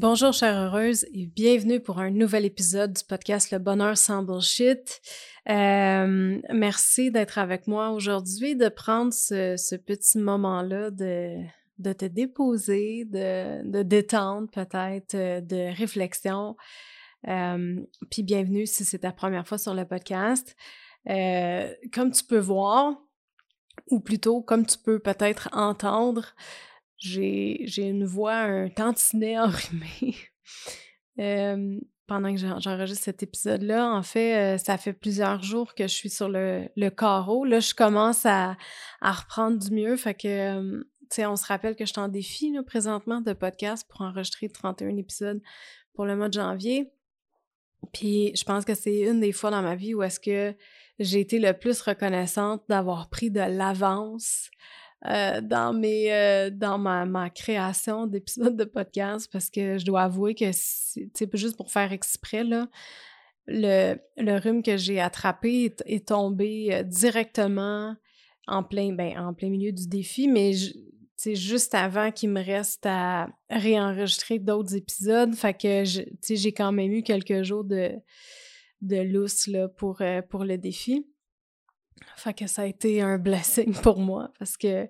Bonjour 0.00 0.32
chère 0.32 0.58
heureuse 0.58 1.04
et 1.12 1.26
bienvenue 1.26 1.78
pour 1.78 1.98
un 1.98 2.08
nouvel 2.08 2.46
épisode 2.46 2.94
du 2.94 3.04
podcast 3.04 3.50
Le 3.50 3.58
Bonheur 3.58 3.98
sans 3.98 4.22
bullshit. 4.22 4.98
Euh, 5.50 6.40
merci 6.48 7.10
d'être 7.10 7.36
avec 7.36 7.66
moi 7.66 7.90
aujourd'hui, 7.90 8.56
de 8.56 8.70
prendre 8.70 9.12
ce, 9.12 9.76
petit 9.76 10.16
moment-là 10.16 10.90
de, 10.90 11.36
de 11.76 11.92
te 11.92 12.06
déposer, 12.06 13.04
de, 13.04 13.62
de 13.70 13.82
détendre 13.82 14.48
peut-être, 14.50 15.14
euh, 15.16 15.42
de 15.42 15.76
réflexion. 15.76 16.56
Euh, 17.28 17.76
puis 18.10 18.22
bienvenue 18.22 18.64
si 18.64 18.86
c'est 18.86 19.00
ta 19.00 19.12
première 19.12 19.46
fois 19.46 19.58
sur 19.58 19.74
le 19.74 19.84
podcast. 19.84 20.56
comme 21.06 22.10
tu 22.10 22.24
peux 22.24 22.38
voir, 22.38 22.96
ou 23.90 24.00
plutôt 24.00 24.40
comme 24.40 24.64
tu 24.64 24.78
peux 24.78 24.98
peut-être 24.98 25.50
entendre, 25.52 26.34
j'ai 27.00 27.82
une 27.88 28.04
voix 28.04 28.36
un 28.36 28.68
tantinet 28.68 29.38
enrhumé. 29.38 30.14
pendant 32.06 32.34
que 32.34 32.40
j'enregistre 32.40 33.04
cet 33.04 33.22
épisode-là, 33.22 33.92
en 33.92 34.02
fait, 34.02 34.36
euh, 34.36 34.58
ça 34.58 34.76
fait 34.78 34.92
plusieurs 34.92 35.42
jours 35.42 35.74
que 35.74 35.84
je 35.84 35.94
suis 35.94 36.10
sur 36.10 36.28
le, 36.28 36.68
le 36.76 36.90
carreau. 36.90 37.44
Là, 37.44 37.60
je 37.60 37.74
commence 37.74 38.26
à, 38.26 38.56
à, 39.00 39.12
reprendre 39.12 39.58
du 39.58 39.70
mieux. 39.70 39.96
Fait 39.96 40.14
que, 40.14 40.80
tu 40.80 40.86
sais, 41.10 41.26
on 41.26 41.36
se 41.36 41.46
rappelle 41.46 41.76
que 41.76 41.84
je 41.84 41.92
suis 41.92 42.00
en 42.00 42.08
défi 42.08 42.52
présentement 42.66 43.20
de 43.20 43.32
podcast 43.32 43.86
pour 43.88 44.00
enregistrer 44.02 44.48
31 44.48 44.96
épisodes 44.96 45.40
pour 45.94 46.04
le 46.04 46.16
mois 46.16 46.28
de 46.28 46.34
janvier. 46.34 46.92
Puis 47.92 48.32
je 48.36 48.44
pense 48.44 48.64
que 48.64 48.74
c'est 48.74 49.00
une 49.00 49.20
des 49.20 49.32
fois 49.32 49.50
dans 49.50 49.62
ma 49.62 49.74
vie 49.74 49.94
où 49.94 50.02
est-ce 50.02 50.20
que 50.20 50.54
j'ai 50.98 51.20
été 51.20 51.38
le 51.38 51.52
plus 51.52 51.80
reconnaissante 51.80 52.62
d'avoir 52.68 53.08
pris 53.08 53.30
de 53.30 53.40
l'avance 53.40 54.50
euh, 55.06 55.40
dans 55.40 55.72
mes 55.72 56.12
euh, 56.12 56.50
dans 56.50 56.76
ma, 56.76 57.30
création 57.30 58.06
d'épisodes 58.06 58.54
de 58.54 58.64
podcast 58.64 59.30
parce 59.32 59.48
que 59.48 59.78
je 59.78 59.86
dois 59.86 60.02
avouer 60.02 60.34
que 60.34 60.52
c'est 60.52 61.36
juste 61.36 61.56
pour 61.56 61.72
faire 61.72 61.90
exprès 61.90 62.44
là 62.44 62.68
le, 63.46 63.94
le 64.18 64.38
rhume 64.38 64.62
que 64.62 64.76
j'ai 64.76 65.00
attrapé 65.00 65.74
est, 65.86 66.08
tombé 66.08 66.68
euh, 66.74 66.82
directement 66.82 67.96
en 68.46 68.62
plein 68.62 68.92
ben, 68.92 69.18
en 69.18 69.32
plein 69.32 69.48
milieu 69.48 69.72
du 69.72 69.88
défi 69.88 70.28
mais 70.28 70.52
c'est 71.16 71.34
juste 71.34 71.74
avant 71.74 72.10
qu'il 72.10 72.28
me 72.28 72.44
reste 72.44 72.84
à 72.84 73.30
réenregistrer 73.48 74.38
d'autres 74.38 74.74
épisodes. 74.74 75.34
Que 75.58 75.84
j'ai 75.84 76.52
quand 76.52 76.72
même 76.72 76.92
eu 76.92 77.02
quelques 77.02 77.42
jours 77.42 77.64
de 77.64 77.92
de 78.82 78.96
lousse 78.96 79.46
là 79.46 79.68
pour 79.68 80.02
pour 80.28 80.44
le 80.44 80.58
défi 80.58 81.06
fait 82.16 82.34
que 82.34 82.46
ça 82.46 82.62
a 82.62 82.66
été 82.66 83.00
un 83.00 83.18
blessing 83.18 83.74
pour 83.82 83.98
moi 83.98 84.32
parce 84.38 84.56
que 84.56 84.88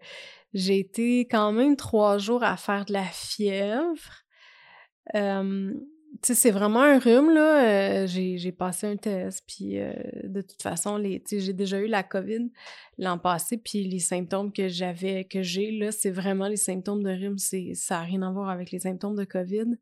j'ai 0.52 0.80
été 0.80 1.20
quand 1.20 1.52
même 1.52 1.76
trois 1.76 2.18
jours 2.18 2.42
à 2.42 2.56
faire 2.56 2.84
de 2.84 2.92
la 2.92 3.04
fièvre. 3.04 4.24
tu 5.14 5.20
sais, 6.22 6.34
c'est 6.34 6.50
vraiment 6.50 6.82
un 6.82 6.98
rhume, 6.98 7.32
là. 7.32 8.02
Euh, 8.02 8.06
j'ai 8.06 8.52
passé 8.52 8.88
un 8.88 8.96
test, 8.96 9.44
puis 9.46 9.78
euh, 9.78 9.92
de 10.24 10.40
toute 10.42 10.60
façon, 10.60 10.96
les, 10.96 11.22
j'ai 11.30 11.52
déjà 11.52 11.78
eu 11.78 11.86
la 11.86 12.02
COVID 12.02 12.50
l'an 12.98 13.16
passé, 13.16 13.58
puis 13.58 13.84
les 13.84 14.00
symptômes 14.00 14.52
que 14.52 14.68
j'avais, 14.68 15.24
que 15.24 15.42
j'ai, 15.42 15.70
là, 15.70 15.92
c'est 15.92 16.10
vraiment 16.10 16.48
les 16.48 16.56
symptômes 16.56 17.04
de 17.04 17.10
rhume. 17.10 17.38
Ça 17.38 17.94
n'a 17.94 18.02
rien 18.02 18.22
à 18.22 18.32
voir 18.32 18.50
avec 18.50 18.72
les 18.72 18.80
symptômes 18.80 19.16
de 19.16 19.24
COVID. 19.24 19.76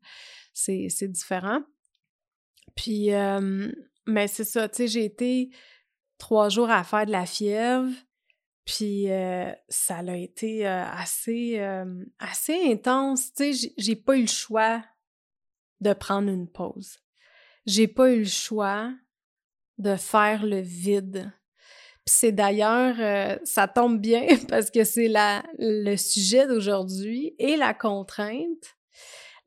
C'est 0.53 1.07
différent. 1.07 1.61
Puis, 2.75 3.09
mais 4.05 4.27
c'est 4.27 4.43
ça, 4.43 4.69
tu 4.69 4.77
sais, 4.77 4.87
j'ai 4.87 5.05
été 5.05 5.49
trois 6.19 6.49
jours 6.49 6.69
à 6.69 6.83
faire 6.83 7.07
de 7.07 7.11
la 7.11 7.25
fièvre. 7.25 7.89
Puis 8.65 9.09
euh, 9.09 9.51
ça 9.67 9.97
a 9.97 10.15
été 10.15 10.67
euh, 10.67 10.85
assez, 10.85 11.57
euh, 11.57 12.05
assez 12.19 12.71
intense. 12.71 13.33
Tu 13.33 13.53
sais, 13.55 13.73
j'ai 13.77 13.95
pas 13.95 14.15
eu 14.15 14.21
le 14.21 14.27
choix 14.27 14.83
de 15.81 15.91
prendre 15.93 16.29
une 16.29 16.47
pause. 16.47 16.99
J'ai 17.65 17.87
pas 17.87 18.11
eu 18.11 18.19
le 18.19 18.25
choix 18.25 18.93
de 19.79 19.95
faire 19.95 20.45
le 20.45 20.59
vide. 20.59 21.31
Puis 22.05 22.15
c'est 22.15 22.31
d'ailleurs, 22.31 23.39
ça 23.43 23.67
tombe 23.67 23.99
bien 23.99 24.27
parce 24.49 24.69
que 24.69 24.83
c'est 24.83 25.11
le 25.57 25.95
sujet 25.95 26.47
d'aujourd'hui 26.47 27.33
et 27.39 27.55
la 27.55 27.73
contrainte. 27.73 28.77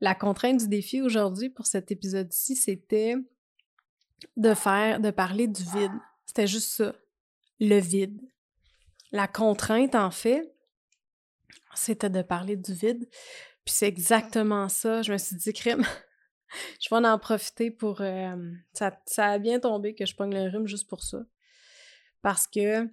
La 0.01 0.15
contrainte 0.15 0.59
du 0.59 0.67
défi 0.67 1.01
aujourd'hui 1.01 1.49
pour 1.49 1.65
cet 1.65 1.91
épisode-ci, 1.91 2.55
c'était 2.55 3.15
de 4.35 4.53
faire, 4.53 4.99
de 4.99 5.11
parler 5.11 5.47
du 5.47 5.63
vide. 5.63 5.91
C'était 6.35 6.47
juste 6.47 6.71
ça, 6.71 6.95
le 7.59 7.79
vide. 7.79 8.19
La 9.11 9.27
contrainte, 9.27 9.93
en 9.93 10.09
fait, 10.09 10.51
c'était 11.75 12.09
de 12.09 12.23
parler 12.23 12.55
du 12.55 12.73
vide. 12.73 13.07
Puis 13.63 13.75
c'est 13.75 13.87
exactement 13.87 14.67
ça. 14.67 15.03
Je 15.03 15.13
me 15.13 15.17
suis 15.19 15.35
dit, 15.35 15.53
crime, 15.53 15.85
je 16.81 16.89
vais 16.89 17.07
en 17.07 17.19
profiter 17.19 17.69
pour. 17.69 18.01
Euh, 18.01 18.51
ça, 18.73 18.99
ça, 19.05 19.27
a 19.27 19.37
bien 19.37 19.59
tombé 19.59 19.93
que 19.93 20.07
je 20.07 20.15
pogne 20.15 20.33
le 20.33 20.49
rhume 20.49 20.65
juste 20.65 20.89
pour 20.89 21.03
ça. 21.03 21.19
Parce 22.23 22.47
que 22.47 22.89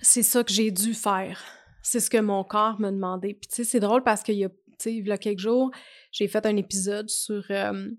c'est 0.00 0.24
ça 0.24 0.42
que 0.42 0.52
j'ai 0.52 0.72
dû 0.72 0.94
faire. 0.94 1.40
C'est 1.84 2.00
ce 2.00 2.10
que 2.10 2.18
mon 2.18 2.42
corps 2.42 2.80
m'a 2.80 2.90
demandé. 2.90 3.34
Puis 3.34 3.48
tu 3.48 3.54
sais, 3.54 3.64
c'est 3.64 3.78
drôle 3.78 4.02
parce 4.02 4.24
qu'il 4.24 4.38
y 4.38 4.44
a, 4.44 4.50
il 4.86 5.06
y 5.06 5.12
a 5.12 5.18
quelques 5.18 5.38
jours, 5.38 5.70
j'ai 6.10 6.26
fait 6.26 6.46
un 6.46 6.56
épisode 6.56 7.08
sur 7.08 7.44
euh, 7.50 7.92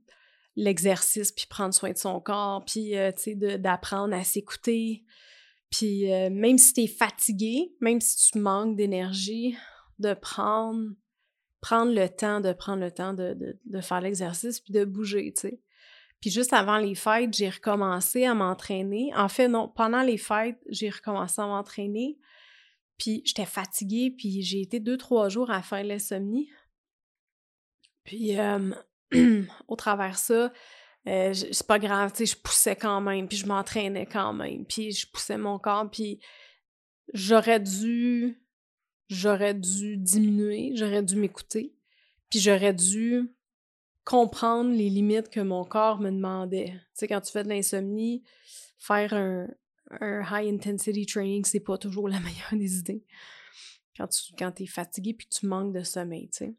l'exercice, 0.55 1.31
puis 1.31 1.45
prendre 1.49 1.73
soin 1.73 1.91
de 1.91 1.97
son 1.97 2.19
corps, 2.19 2.63
puis, 2.65 2.97
euh, 2.97 3.11
tu 3.11 3.37
sais, 3.37 3.57
d'apprendre 3.57 4.15
à 4.15 4.23
s'écouter. 4.23 5.03
Puis 5.69 6.11
euh, 6.11 6.29
même 6.29 6.59
si 6.59 6.73
tu 6.73 6.81
es 6.81 6.87
fatigué, 6.87 7.75
même 7.81 7.99
si 7.99 8.31
tu 8.31 8.37
manques 8.37 8.75
d'énergie, 8.75 9.57
de 9.97 10.13
prendre, 10.13 10.91
prendre 11.61 11.93
le 11.93 12.07
temps, 12.07 12.41
de 12.41 12.53
prendre 12.53 12.83
le 12.83 12.91
temps 12.91 13.13
de, 13.13 13.57
de, 13.65 13.81
faire 13.81 14.01
l'exercice, 14.01 14.59
puis 14.59 14.73
de 14.73 14.85
bouger, 14.85 15.33
tu 15.35 15.41
sais. 15.41 15.61
Puis 16.21 16.29
juste 16.29 16.53
avant 16.53 16.77
les 16.77 16.95
fêtes, 16.95 17.33
j'ai 17.33 17.49
recommencé 17.49 18.23
à 18.25 18.33
m'entraîner. 18.33 19.11
En 19.15 19.27
fait, 19.27 19.47
non, 19.47 19.67
pendant 19.67 20.03
les 20.03 20.17
fêtes, 20.17 20.59
j'ai 20.69 20.89
recommencé 20.89 21.41
à 21.41 21.47
m'entraîner. 21.47 22.17
Puis 22.97 23.23
j'étais 23.25 23.45
fatiguée, 23.45 24.13
puis 24.15 24.41
j'ai 24.43 24.61
été 24.61 24.79
deux, 24.79 24.97
trois 24.97 25.27
jours 25.27 25.51
à 25.51 25.61
faire 25.61 25.83
l'insomnie. 25.83 26.49
Puis 28.03 28.39
euh, 28.39 28.73
au 29.67 29.75
travers 29.75 30.17
ça, 30.17 30.51
euh, 31.07 31.33
c'est 31.33 31.67
pas 31.67 31.79
grave, 31.79 32.11
tu 32.11 32.25
sais, 32.25 32.33
je 32.33 32.41
poussais 32.41 32.75
quand 32.75 33.01
même, 33.01 33.27
puis 33.27 33.37
je 33.37 33.45
m'entraînais 33.45 34.05
quand 34.05 34.33
même, 34.33 34.65
puis 34.65 34.91
je 34.91 35.05
poussais 35.09 35.37
mon 35.37 35.59
corps, 35.59 35.89
puis 35.89 36.19
j'aurais 37.13 37.59
dû, 37.59 38.41
j'aurais 39.09 39.53
dû 39.53 39.97
diminuer, 39.97 40.71
j'aurais 40.75 41.03
dû 41.03 41.17
m'écouter, 41.17 41.75
puis 42.29 42.39
j'aurais 42.39 42.73
dû 42.73 43.29
comprendre 44.05 44.71
les 44.71 44.89
limites 44.89 45.29
que 45.29 45.39
mon 45.39 45.63
corps 45.65 45.99
me 45.99 46.11
demandait. 46.11 46.71
Tu 46.71 46.79
sais, 46.93 47.07
quand 47.07 47.21
tu 47.21 47.31
fais 47.31 47.43
de 47.43 47.49
l'insomnie, 47.49 48.23
faire 48.77 49.13
un, 49.13 49.47
high 50.01 50.53
intensity 50.53 51.05
training, 51.05 51.45
c'est 51.45 51.59
pas 51.59 51.77
toujours 51.77 52.07
la 52.09 52.19
meilleure 52.21 52.53
des 52.53 52.77
idées. 52.77 53.03
Quand 53.95 54.07
tu 54.07 54.33
quand 54.37 54.59
es 54.59 54.65
fatigué 54.65 55.13
puis 55.13 55.27
tu 55.27 55.45
manques 55.45 55.73
de 55.73 55.83
sommeil, 55.83 56.29
tu 56.29 56.45
sais. 56.45 56.55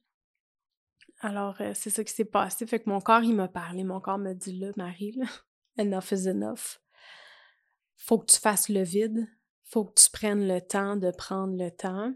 Alors, 1.21 1.57
euh, 1.61 1.73
c'est 1.75 1.91
ça 1.91 2.05
qui 2.05 2.13
s'est 2.13 2.25
passé. 2.25 2.67
Fait 2.67 2.81
que 2.81 2.89
mon 2.89 3.01
corps, 3.01 3.23
il 3.23 3.35
m'a 3.35 3.49
parlé. 3.49 3.85
Mon 3.85 4.01
corps 4.01 4.19
m'a 4.19 4.35
dit 4.35 4.59
là, 4.59 4.71
Marie, 4.77 5.19
enough 5.79 6.13
is 6.13 6.29
enough. 6.29 6.81
Faut 7.97 8.19
que 8.19 8.27
tu 8.27 8.39
fasses 8.39 8.69
le 8.69 8.83
vide. 8.83 9.27
Faut 9.65 9.85
que 9.85 9.95
tu 9.95 10.11
prennes 10.11 10.47
le 10.47 10.61
temps 10.61 10.97
de 10.97 11.11
prendre 11.11 11.57
le 11.57 11.71
temps. 11.71 12.13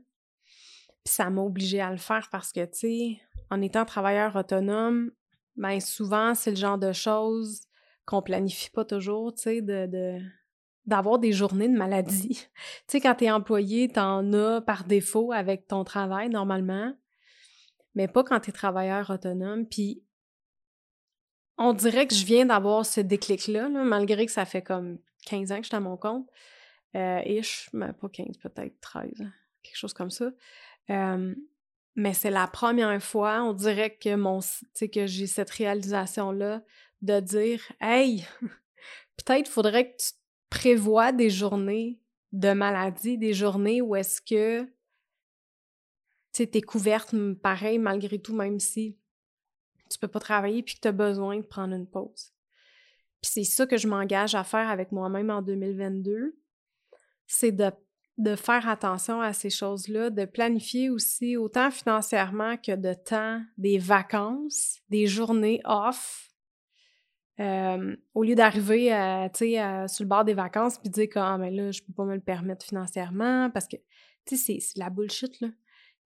Puis 1.05 1.15
ça 1.15 1.31
m'a 1.31 1.41
obligée 1.41 1.81
à 1.81 1.91
le 1.91 1.97
faire 1.97 2.29
parce 2.31 2.53
que, 2.53 2.65
tu 2.67 2.79
sais, 2.79 3.21
en 3.50 3.62
étant 3.62 3.85
travailleur 3.85 4.37
autonome, 4.37 5.11
ben 5.56 5.81
souvent, 5.81 6.35
c'est 6.35 6.50
le 6.50 6.56
genre 6.56 6.79
de 6.79 6.93
choses 6.93 7.62
qu'on 8.05 8.23
planifie 8.23 8.71
pas 8.71 8.85
toujours, 8.85 9.35
tu 9.35 9.43
sais, 9.43 9.62
de, 9.62 10.21
d'avoir 10.87 11.19
des 11.19 11.33
journées 11.33 11.69
de 11.69 11.77
maladie. 11.77 12.47
tu 12.56 12.85
sais, 12.87 13.00
quand 13.00 13.15
t'es 13.15 13.31
employé, 13.31 13.89
t'en 13.89 14.33
as 14.33 14.61
par 14.61 14.85
défaut 14.85 15.33
avec 15.33 15.67
ton 15.67 15.85
travail, 15.85 16.29
normalement, 16.29 16.95
mais 17.94 18.08
pas 18.08 18.25
quand 18.25 18.40
t'es 18.40 18.52
travailleur 18.52 19.11
autonome. 19.11 19.67
Puis, 19.67 20.02
on 21.56 21.73
dirait 21.73 22.06
que 22.06 22.14
je 22.14 22.25
viens 22.25 22.46
d'avoir 22.46 22.87
ce 22.87 23.00
déclic-là, 23.00 23.69
malgré 23.69 24.26
que 24.26 24.32
ça 24.32 24.44
fait 24.44 24.62
comme 24.62 24.99
15 25.26 25.52
ans 25.52 25.56
que 25.56 25.62
je 25.62 25.69
suis 25.69 25.76
à 25.76 25.81
mon 25.81 25.96
compte. 25.96 26.29
Euh, 26.96 27.20
ish, 27.26 27.69
mais 27.73 27.93
pas 27.93 28.08
15, 28.08 28.38
peut-être 28.38 28.81
13, 28.81 29.12
quelque 29.62 29.76
chose 29.76 29.93
comme 29.93 30.11
ça. 30.11 30.31
mais 30.88 32.14
c'est 32.14 32.31
la 32.31 32.46
première 32.46 33.02
fois, 33.02 33.43
on 33.43 33.52
dirait 33.52 33.96
que 33.96 34.14
mon 34.14 34.40
que 34.40 35.06
j'ai 35.06 35.26
cette 35.26 35.50
réalisation-là 35.50 36.62
de 37.02 37.20
dire 37.20 37.61
Hey, 37.81 38.25
peut-être 39.17 39.49
faudrait 39.49 39.93
que 39.93 39.96
tu 39.99 40.12
prévois 40.50 41.12
des 41.12 41.31
journées 41.31 42.00
de 42.32 42.52
maladie, 42.52 43.19
des 43.19 43.35
journées 43.35 43.82
où 43.82 43.96
est-ce 43.96 44.20
que 44.20 44.69
tu 46.46 46.58
es 46.58 46.62
couverte 46.62 47.14
pareil 47.43 47.79
malgré 47.79 48.19
tout, 48.19 48.35
même 48.35 48.61
si 48.61 48.99
tu 49.90 49.99
peux 49.99 50.08
pas 50.08 50.20
travailler 50.20 50.62
puis 50.62 50.75
que 50.76 50.81
tu 50.81 50.88
as 50.88 50.93
besoin 50.93 51.38
de 51.38 51.43
prendre 51.43 51.75
une 51.75 51.87
pause. 51.87 52.32
Puis 53.23 53.31
c'est 53.32 53.44
ça 53.44 53.67
que 53.67 53.76
je 53.76 53.88
m'engage 53.88 54.35
à 54.35 54.44
faire 54.44 54.69
avec 54.69 54.93
moi-même 54.93 55.31
en 55.31 55.43
2022, 55.43 56.37
c'est 57.26 57.52
de, 57.52 57.70
de, 58.17 58.37
faire 58.37 58.69
attention 58.69 59.20
à 59.20 59.32
ces 59.32 59.50
choses-là, 59.50 60.11
de 60.11 60.25
planifier 60.25 60.88
aussi 60.88 61.37
autant 61.37 61.70
financièrement 61.70 62.56
que 62.56 62.76
de 62.76 62.94
temps, 62.94 63.43
des 63.56 63.79
vacances, 63.79 64.79
des 64.88 65.06
journées 65.06 65.61
off, 65.64 66.29
euh, 67.40 67.96
au 68.14 68.25
lieu 68.25 68.35
d'arriver 68.35 68.88
sur 69.32 70.05
le 70.05 70.06
bord 70.06 70.25
des 70.25 70.35
vacances 70.35 70.79
puis 70.79 70.90
dire 70.90 71.08
que 71.08 71.19
ah, 71.20 71.38
mais 71.38 71.52
là, 71.52 71.70
je 71.70 71.82
peux 71.82 71.93
pas 71.93 72.05
me 72.05 72.14
le 72.14 72.20
permettre 72.20 72.67
financièrement 72.67 73.50
parce 73.50 73.69
que, 73.69 73.76
c'est 74.26 74.58
la 74.76 74.90
bullshit, 74.90 75.40
là. 75.40 75.49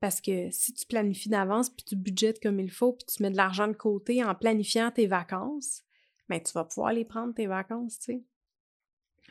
Parce 0.02 0.20
que 0.20 0.50
si 0.50 0.74
tu 0.74 0.84
planifies 0.84 1.28
d'avance 1.28 1.70
puis 1.70 1.84
tu 1.84 1.94
budgètes 1.94 2.42
comme 2.42 2.58
il 2.58 2.72
faut 2.72 2.92
puis 2.92 3.06
tu 3.06 3.22
mets 3.22 3.30
de 3.30 3.36
l'argent 3.36 3.68
de 3.68 3.72
côté 3.72 4.24
en 4.24 4.34
planifiant 4.34 4.90
tes 4.90 5.06
vacances, 5.06 5.84
ben, 6.28 6.42
tu 6.42 6.52
vas 6.54 6.64
pouvoir 6.64 6.92
les 6.92 7.04
prendre, 7.04 7.32
tes 7.32 7.46
vacances, 7.46 8.00
tu 8.00 8.06
sais. 8.06 8.24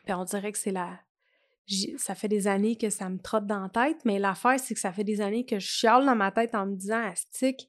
Puis 0.06 0.14
on 0.14 0.24
dirait 0.24 0.54
que 0.54 0.58
c'est 0.58 0.72
la... 0.72 0.98
Ça 1.98 2.16
fait 2.16 2.30
des 2.30 2.48
années 2.48 2.78
que 2.78 2.90
ça 2.90 3.10
me 3.10 3.20
trotte 3.20 3.46
dans 3.48 3.64
la 3.64 3.68
tête, 3.68 4.06
mais 4.06 4.18
l'affaire, 4.18 4.58
c'est 4.62 4.74
que 4.74 4.80
ça 4.80 4.94
fait 4.94 5.04
des 5.04 5.20
années 5.20 5.46
que 5.46 5.60
je 5.60 5.68
chiale 5.68 6.06
dans 6.06 6.16
ma 6.16 6.32
tête 6.32 6.56
en 6.56 6.66
me 6.66 6.78
disant, 6.78 7.04
Astic, 7.04 7.68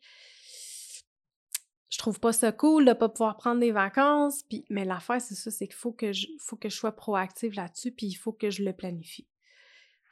je 1.91 1.99
trouve 1.99 2.21
pas 2.21 2.33
ça 2.33 2.53
cool 2.53 2.85
de 2.85 2.93
pas 2.93 3.09
pouvoir 3.09 3.37
prendre 3.37 3.59
des 3.59 3.73
vacances. 3.73 4.45
Mais 4.71 4.85
l'affaire, 4.85 5.21
c'est 5.21 5.35
ça, 5.35 5.51
c'est 5.51 5.67
qu'il 5.67 5.75
faut 5.75 5.93
que 5.93 6.13
je, 6.13 6.29
faut 6.39 6.57
que 6.57 6.69
je 6.69 6.77
sois 6.77 6.95
proactive 6.95 7.55
là-dessus, 7.55 7.91
puis 7.91 8.07
il 8.07 8.15
faut 8.15 8.33
que 8.33 8.49
je 8.49 8.63
le 8.63 8.73
planifie. 8.73 9.27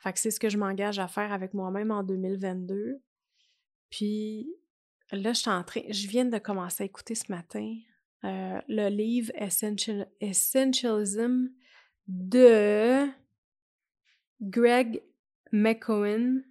Fait 0.01 0.13
que 0.15 0.19
c'est 0.19 0.31
ce 0.31 0.41
que 0.41 0.49
je 0.49 0.57
m'engage 0.57 0.99
à 0.99 1.09
faire 1.09 1.31
avec 1.33 1.53
moi-même 1.53 1.91
en 1.91 2.03
2022. 2.03 3.03
Puis 3.91 4.49
là, 5.13 5.35
je 5.35 5.41
suis 5.41 5.51
en 5.51 5.63
train, 5.63 5.83
je 5.91 6.09
viens 6.09 6.25
de 6.25 6.39
commencer 6.39 6.85
à 6.85 6.87
écouter 6.87 7.15
ce 7.15 7.31
matin 7.31 7.77
euh, 8.25 8.61
le 8.69 8.89
livre 8.89 9.31
Essentialism 10.21 11.49
de 12.07 13.09
Greg 14.41 15.03
McCohen. 15.53 16.45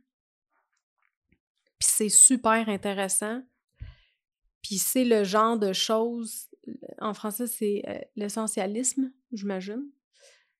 Puis 1.79 1.89
c'est 1.89 2.09
super 2.09 2.69
intéressant. 2.69 3.41
Puis 4.61 4.77
c'est 4.77 5.05
le 5.05 5.23
genre 5.23 5.57
de 5.57 5.73
choses, 5.73 6.49
en 6.99 7.15
français 7.15 7.47
c'est 7.47 7.81
euh, 7.87 7.99
l'essentialisme, 8.15 9.11
j'imagine. 9.31 9.89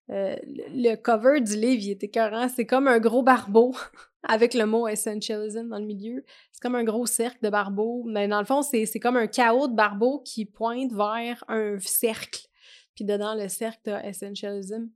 Euh, 0.09 0.35
le 0.45 0.95
cover 0.95 1.39
du 1.41 1.56
livre, 1.56 1.83
il 1.83 1.91
est 1.91 2.03
écœurant. 2.03 2.50
C'est 2.50 2.65
comme 2.65 2.88
un 2.88 3.00
gros 3.00 3.21
barbeau 3.21 3.75
avec 4.23 4.53
le 4.53 4.65
mot 4.65 4.88
essentialism 4.88 5.69
dans 5.69 5.79
le 5.79 5.85
milieu. 5.85 6.23
C'est 6.51 6.61
comme 6.61 6.75
un 6.75 6.83
gros 6.83 7.06
cercle 7.06 7.39
de 7.44 7.50
barbeaux. 7.50 8.03
Mais 8.06 8.27
dans 8.27 8.39
le 8.39 8.45
fond, 8.45 8.61
c'est 8.61 9.00
comme 9.00 9.17
un 9.17 9.27
chaos 9.27 9.67
de 9.67 9.75
barbeaux 9.75 10.21
qui 10.21 10.45
pointe 10.45 10.91
vers 10.94 11.44
un 11.47 11.79
cercle. 11.79 12.47
Puis 12.95 13.06
dedans 13.06 13.35
le 13.35 13.47
cercle, 13.47 13.79
t'as 13.83 14.03
essentialism. 14.03 14.89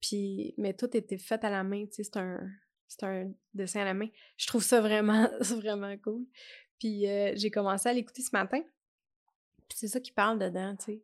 Puis, 0.00 0.54
mais 0.58 0.74
tout 0.74 0.96
était 0.96 1.18
fait 1.18 1.44
à 1.44 1.50
la 1.50 1.62
main, 1.62 1.86
tu 1.86 2.02
sais, 2.02 2.04
c'est 2.04 2.16
un, 2.16 2.40
un 3.02 3.30
dessin 3.54 3.82
à 3.82 3.84
la 3.84 3.94
main. 3.94 4.08
Je 4.36 4.46
trouve 4.46 4.62
ça 4.62 4.80
vraiment, 4.80 5.28
vraiment 5.40 5.96
cool. 5.98 6.24
Puis 6.78 7.08
euh, 7.08 7.32
j'ai 7.36 7.50
commencé 7.50 7.88
à 7.88 7.92
l'écouter 7.92 8.22
ce 8.22 8.30
matin. 8.32 8.60
Puis 9.68 9.78
c'est 9.78 9.88
ça 9.88 10.00
qui 10.00 10.10
parle 10.10 10.38
dedans, 10.38 10.74
tu 10.76 10.84
sais. 10.84 11.02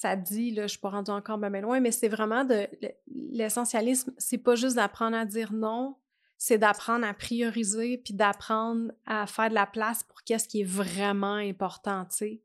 Ça 0.00 0.16
dit, 0.16 0.50
là, 0.52 0.62
je 0.62 0.68
suis 0.68 0.78
pas 0.78 0.88
rendue 0.88 1.10
encore 1.10 1.36
bien 1.36 1.60
loin, 1.60 1.78
mais 1.78 1.90
c'est 1.90 2.08
vraiment 2.08 2.42
de 2.42 2.66
l'essentialisme, 3.06 4.14
c'est 4.16 4.38
pas 4.38 4.54
juste 4.54 4.76
d'apprendre 4.76 5.14
à 5.14 5.26
dire 5.26 5.52
non, 5.52 5.94
c'est 6.38 6.56
d'apprendre 6.56 7.04
à 7.04 7.12
prioriser 7.12 7.98
puis 7.98 8.14
d'apprendre 8.14 8.92
à 9.04 9.26
faire 9.26 9.50
de 9.50 9.54
la 9.54 9.66
place 9.66 10.02
pour 10.02 10.22
qu'est-ce 10.22 10.48
qui 10.48 10.62
est 10.62 10.64
vraiment 10.64 11.34
important, 11.34 12.06
tu 12.06 12.16
sais. 12.16 12.40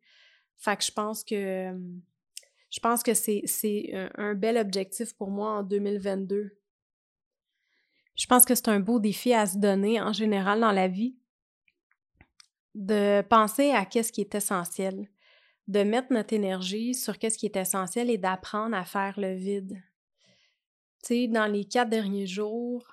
Fait 0.58 0.76
que 0.76 0.84
je 0.84 0.92
pense 0.92 1.24
que 1.24 1.72
je 2.70 2.80
pense 2.82 3.04
que 3.04 3.14
c'est 3.14 3.90
un, 3.94 4.10
un 4.16 4.34
bel 4.34 4.58
objectif 4.58 5.16
pour 5.16 5.32
moi 5.32 5.60
en 5.60 5.64
2022. 5.64 6.58
Je 8.16 8.28
pense 8.28 8.44
que 8.44 8.54
c'est 8.54 8.68
un 8.68 8.82
beau 8.82 9.00
défi 9.00 9.34
à 9.34 9.46
se 9.46 9.58
donner 9.58 10.02
en 10.02 10.12
général 10.12 10.60
dans 10.60 10.74
la 10.74 10.90
vie 10.90 11.16
de 12.74 13.22
penser 13.22 13.72
à 13.72 13.86
qu'est-ce 13.86 14.12
qui 14.12 14.20
est 14.20 14.36
essentiel, 14.36 15.10
de 15.68 15.84
mettre 15.84 16.14
notre 16.14 16.34
énergie 16.34 16.94
sur 16.94 17.18
qu'est-ce 17.18 17.38
qui 17.38 17.46
est 17.46 17.56
essentiel 17.56 18.10
et 18.10 18.18
d'apprendre 18.18 18.76
à 18.76 18.86
faire 18.86 19.20
le 19.20 19.34
vide. 19.34 19.82
Tu 21.04 21.08
sais, 21.08 21.28
dans 21.28 21.52
les 21.52 21.66
quatre 21.66 21.90
derniers 21.90 22.28
jours, 22.28 22.88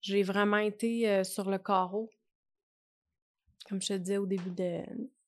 j'ai 0.00 0.22
vraiment 0.22 0.58
été 0.58 1.08
euh, 1.08 1.24
sur 1.24 1.50
le 1.50 1.58
carreau. 1.58 2.10
Comme 3.68 3.82
je 3.82 3.88
te 3.88 3.92
disais 3.94 4.16
au 4.16 4.26
début 4.26 4.50
de, 4.50 4.82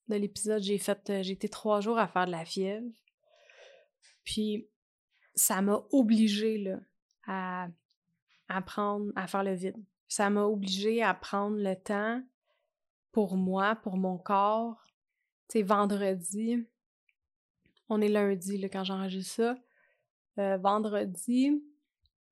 l'épisode, 0.07 0.61
j'ai 0.63 0.77
fait 0.77 1.09
euh, 1.09 1.23
j'ai 1.23 1.33
été 1.33 1.49
trois 1.49 1.81
jours 1.81 1.99
à 1.99 2.07
faire 2.07 2.25
de 2.25 2.31
la 2.31 2.45
fièvre. 2.45 2.87
Puis 4.23 4.67
ça 5.35 5.61
m'a 5.61 5.83
obligée 5.91 6.57
là, 6.57 6.79
à 7.27 7.67
apprendre 8.47 9.11
à 9.15 9.27
faire 9.27 9.43
le 9.43 9.53
vide. 9.53 9.77
Ça 10.07 10.29
m'a 10.29 10.43
obligée 10.43 11.01
à 11.01 11.13
prendre 11.13 11.57
le 11.57 11.75
temps 11.75 12.21
pour 13.11 13.37
moi, 13.37 13.75
pour 13.75 13.97
mon 13.97 14.17
corps. 14.17 14.83
Tu 15.47 15.63
vendredi, 15.63 16.65
on 17.91 18.01
est 18.01 18.07
lundi 18.07 18.57
là, 18.57 18.69
quand 18.69 18.85
j'enregistre 18.85 19.35
ça. 19.35 19.55
Euh, 20.39 20.57
vendredi, 20.57 21.61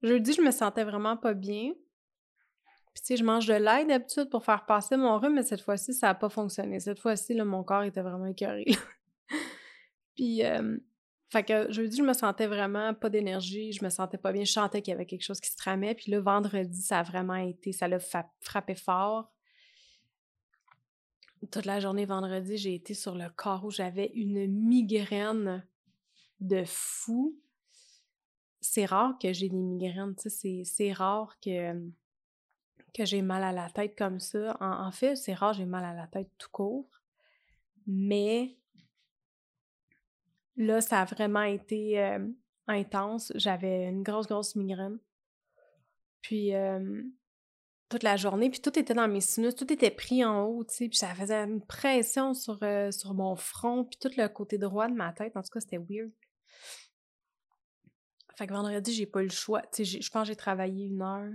jeudi, 0.01 0.33
je 0.33 0.41
me 0.41 0.51
sentais 0.51 0.85
vraiment 0.85 1.17
pas 1.17 1.33
bien. 1.33 1.73
Puis, 2.93 3.01
tu 3.01 3.07
sais, 3.07 3.17
je 3.17 3.25
mange 3.25 3.45
de 3.45 3.53
l'ail 3.53 3.85
d'habitude 3.85 4.29
pour 4.29 4.43
faire 4.43 4.65
passer 4.65 4.95
mon 4.95 5.19
rhume, 5.19 5.35
mais 5.35 5.43
cette 5.43 5.61
fois-ci, 5.61 5.93
ça 5.93 6.07
n'a 6.07 6.15
pas 6.15 6.29
fonctionné. 6.29 6.79
Cette 6.79 6.99
fois-ci, 6.99 7.35
mon 7.35 7.63
corps 7.63 7.83
était 7.83 8.01
vraiment 8.01 8.25
écœuré. 8.25 8.65
Puis, 10.15 10.45
euh, 10.45 10.77
fait 11.29 11.43
que 11.43 11.71
jeudi, 11.71 11.97
je 11.97 12.03
me 12.03 12.13
sentais 12.13 12.47
vraiment 12.47 12.93
pas 12.93 13.09
d'énergie, 13.09 13.73
je 13.73 13.83
me 13.83 13.89
sentais 13.89 14.17
pas 14.17 14.31
bien, 14.31 14.45
je 14.45 14.51
sentais 14.53 14.81
qu'il 14.81 14.93
y 14.93 14.95
avait 14.95 15.05
quelque 15.05 15.23
chose 15.23 15.41
qui 15.41 15.49
se 15.49 15.57
tramait. 15.57 15.93
Puis 15.93 16.09
là, 16.09 16.21
vendredi, 16.21 16.81
ça 16.81 16.99
a 16.99 17.03
vraiment 17.03 17.35
été, 17.35 17.73
ça 17.73 17.87
l'a 17.87 17.99
frappé 17.99 18.75
fort 18.75 19.29
toute 21.51 21.65
la 21.65 21.79
journée 21.79 22.05
vendredi, 22.05 22.57
j'ai 22.57 22.75
été 22.75 22.93
sur 22.93 23.15
le 23.15 23.29
carreau. 23.29 23.71
J'avais 23.71 24.11
une 24.13 24.47
migraine 24.47 25.65
de 26.39 26.63
fou. 26.65 27.37
C'est 28.61 28.85
rare 28.85 29.17
que 29.19 29.31
j'ai 29.31 29.49
des 29.49 29.61
migraines, 29.61 30.15
tu 30.15 30.29
sais, 30.29 30.63
c'est 30.65 30.91
rare 30.91 31.39
que, 31.39 31.73
que 32.93 33.05
j'ai 33.05 33.21
mal 33.21 33.43
à 33.43 33.53
la 33.53 33.69
tête 33.69 33.97
comme 33.97 34.19
ça. 34.19 34.57
En, 34.59 34.91
fait, 34.91 35.15
c'est 35.15 35.33
rare 35.33 35.53
j'ai 35.53 35.65
mal 35.65 35.85
à 35.85 35.93
la 35.93 36.07
tête 36.07 36.29
tout 36.37 36.49
court. 36.51 36.89
Mais 37.87 38.57
là, 40.57 40.81
ça 40.81 41.01
a 41.01 41.05
vraiment 41.05 41.43
été 41.43 42.03
euh, 42.03 42.27
intense. 42.67 43.31
J'avais 43.35 43.85
une 43.85 44.03
grosse, 44.03 44.27
grosse 44.27 44.55
migraine. 44.55 44.99
Puis, 46.21 46.53
euh, 46.53 47.01
toute 47.89 48.03
la 48.03 48.17
journée, 48.17 48.49
puis 48.49 48.61
tout 48.61 48.77
était 48.77 48.93
dans 48.93 49.07
mes 49.07 49.21
sinus, 49.21 49.55
tout 49.55 49.71
était 49.73 49.89
pris 49.89 50.23
en 50.23 50.43
haut, 50.43 50.63
tu 50.63 50.75
sais, 50.75 50.87
puis 50.87 50.97
ça 50.97 51.13
faisait 51.15 51.43
une 51.43 51.65
pression 51.65 52.33
sur, 52.35 52.59
euh, 52.61 52.91
sur 52.91 53.15
mon 53.15 53.35
front, 53.35 53.83
puis 53.83 53.97
tout 53.99 54.11
le 54.15 54.27
côté 54.27 54.57
droit 54.59 54.87
de 54.87 54.93
ma 54.93 55.11
tête. 55.11 55.35
En 55.35 55.41
tout 55.41 55.49
cas, 55.49 55.59
c'était 55.59 55.79
weird. 55.79 56.11
Fait 58.37 58.47
que 58.47 58.53
vendredi, 58.53 58.93
j'ai 58.93 59.05
pas 59.05 59.21
eu 59.21 59.25
le 59.25 59.31
choix. 59.31 59.61
Tu 59.73 59.83
sais, 59.83 60.01
je 60.01 60.09
pense 60.11 60.23
que 60.23 60.27
j'ai 60.29 60.35
travaillé 60.35 60.85
une 60.85 61.01
heure. 61.01 61.29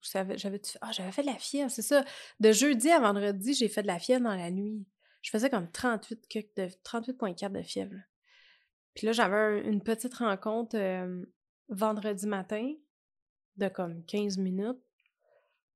J'avais, 0.00 0.38
j'avais, 0.38 0.62
ah, 0.80 0.92
j'avais 0.92 1.10
fait 1.10 1.22
de 1.22 1.26
la 1.26 1.34
fièvre, 1.34 1.70
c'est 1.70 1.82
ça. 1.82 2.04
De 2.38 2.52
jeudi 2.52 2.90
à 2.90 3.00
vendredi, 3.00 3.52
j'ai 3.52 3.68
fait 3.68 3.82
de 3.82 3.88
la 3.88 3.98
fièvre 3.98 4.22
dans 4.22 4.34
la 4.34 4.50
nuit. 4.50 4.86
Je 5.22 5.30
faisais 5.30 5.50
comme 5.50 5.70
38 5.70 6.56
de 6.56 6.68
38.4 6.84 7.52
de 7.52 7.62
fièvre. 7.62 7.96
Puis 8.94 9.06
là, 9.06 9.12
j'avais 9.12 9.60
une 9.66 9.82
petite 9.82 10.14
rencontre 10.14 10.76
euh, 10.78 11.26
vendredi 11.68 12.26
matin 12.26 12.72
de 13.56 13.68
comme 13.68 14.04
15 14.06 14.38
minutes. 14.38 14.85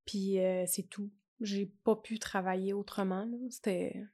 Puis 0.05 0.37
c'est 0.67 0.89
tout. 0.89 1.11
J'ai 1.39 1.65
pas 1.83 1.95
pu 1.95 2.19
travailler 2.19 2.73
autrement. 2.73 3.29
C'était. 3.49 4.05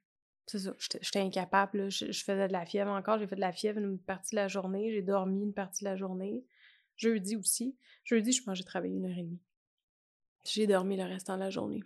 c'est 0.45 0.59
ça, 0.59 0.73
j'étais 0.79 1.19
incapable. 1.19 1.89
Je, 1.91 2.05
faisais 2.11 2.47
de 2.47 2.53
la 2.53 2.65
fièvre 2.65 2.91
encore. 2.91 3.19
J'ai 3.19 3.27
fait 3.27 3.35
de 3.35 3.41
la 3.41 3.51
fièvre 3.51 3.79
une 3.79 3.99
partie 3.99 4.35
de 4.35 4.37
la 4.37 4.47
journée. 4.47 4.91
J'ai 4.91 5.01
dormi 5.01 5.43
une 5.43 5.53
partie 5.53 5.83
de 5.83 5.89
la 5.89 5.95
journée. 5.95 6.45
Jeudi 6.95 7.35
aussi. 7.35 7.75
Jeudi, 8.03 8.31
je 8.31 8.43
pense 8.43 8.53
que 8.53 8.57
j'ai 8.59 8.63
travaillé 8.63 8.95
une 8.95 9.05
heure 9.05 9.17
et 9.17 9.23
demie. 9.23 9.41
J'ai 10.45 10.67
dormi 10.67 10.97
le 10.97 11.03
restant 11.03 11.35
de 11.35 11.41
la 11.41 11.49
journée. 11.49 11.83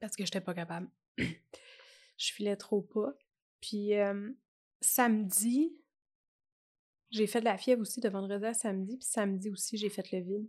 Parce 0.00 0.16
que 0.16 0.24
j'étais 0.24 0.40
pas 0.40 0.54
capable. 0.54 0.88
je 1.18 2.32
filais 2.32 2.56
trop 2.56 2.82
pas. 2.82 3.14
Puis 3.60 3.92
samedi, 4.80 5.74
j'ai 7.10 7.26
fait 7.26 7.40
de 7.40 7.44
la 7.44 7.56
fièvre 7.56 7.80
aussi 7.80 8.00
de 8.00 8.08
vendredi 8.08 8.44
à 8.44 8.54
samedi. 8.54 8.96
Puis 8.96 9.06
samedi 9.06 9.48
aussi, 9.48 9.78
j'ai 9.78 9.88
fait 9.88 10.10
le 10.12 10.20
vide. 10.20 10.48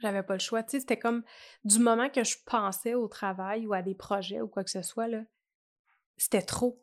J'avais 0.00 0.22
pas 0.22 0.34
le 0.34 0.40
choix. 0.40 0.62
C'était 0.66 0.98
comme 0.98 1.22
du 1.64 1.78
moment 1.78 2.08
que 2.08 2.24
je 2.24 2.36
pensais 2.46 2.94
au 2.94 3.06
travail 3.06 3.66
ou 3.66 3.72
à 3.72 3.82
des 3.82 3.94
projets 3.94 4.40
ou 4.40 4.48
quoi 4.48 4.64
que 4.64 4.70
ce 4.70 4.82
soit, 4.82 5.08
là, 5.08 5.22
c'était 6.16 6.42
trop. 6.42 6.82